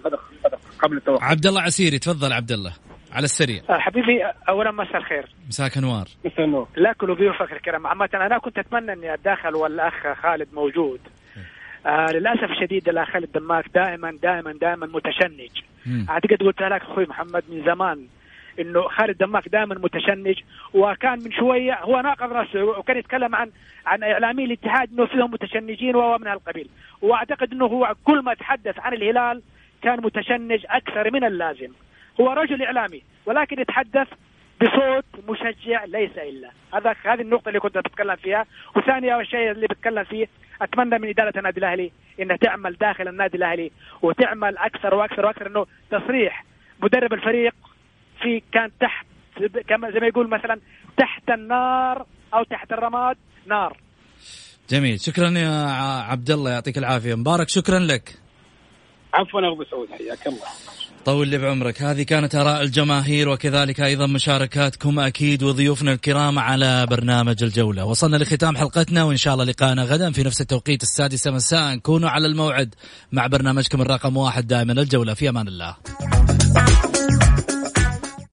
[0.80, 1.24] قبل التوقف.
[1.24, 2.74] عبد الله عسيري تفضل عبد الله
[3.12, 3.62] على السريع.
[3.70, 5.26] آه، حبيبي اولا مساء الخير.
[5.48, 6.08] مساك أنوار.
[6.26, 6.68] مساء النور.
[6.78, 7.88] لك ولضيوفك الكرام.
[7.88, 11.00] عامة أنا كنت أتمنى أني أتداخل والأخ خالد موجود.
[11.86, 15.50] آه للأسف الشديد لا خالد دماك دائما دائما دائما متشنج.
[15.86, 16.06] مم.
[16.10, 18.08] أعتقد قلتها لك أخوي محمد من زمان
[18.60, 20.40] إنه خالد دماك دائما متشنج
[20.74, 23.52] وكان من شوية هو ناقض نفسه وكان يتكلم عن
[23.86, 26.70] عن إعلامي الاتحاد إنه فيهم متشنجين وهو من هالقبيل
[27.02, 29.42] وأعتقد إنه هو كل ما تحدث عن الهلال
[29.82, 31.72] كان متشنج أكثر من اللازم.
[32.22, 34.08] هو رجل إعلامي ولكن يتحدث
[34.62, 36.52] بصوت مشجع ليس إلا.
[36.74, 38.46] هذا هذه النقطة اللي كنت بتكلم فيها.
[38.76, 40.28] وثانيا الشيء اللي بتكلم فيه
[40.62, 45.66] أتمنى من إدارة النادي الأهلي انها تعمل داخل النادي الأهلي وتعمل أكثر وأكثر وأكثر إنه
[45.92, 46.46] تصريح
[46.84, 47.54] مدرب الفريق
[48.22, 49.06] في كان تحت
[49.70, 50.60] كما زي ما يقول مثلا
[50.98, 53.78] تحت النار أو تحت الرماد نار.
[54.70, 55.00] جميل.
[55.00, 55.66] شكرا يا
[56.12, 57.16] عبد الله يعطيك العافية.
[57.16, 58.10] مبارك شكرا لك.
[59.14, 60.48] عفوا أبو سعود حياك الله.
[61.06, 61.82] طول لي بعمرك.
[61.82, 67.86] هذه كانت آراء الجماهير وكذلك أيضا مشاركاتكم أكيد وضيوفنا الكرام على برنامج الجولة.
[67.86, 71.78] وصلنا لختام حلقتنا وإن شاء الله لقاءنا غدا في نفس التوقيت السادسة مساء.
[71.78, 72.76] كونوا على الموعد
[73.12, 74.74] مع برنامجكم الرقم واحد دائما.
[74.74, 75.76] الجولة في أمان الله.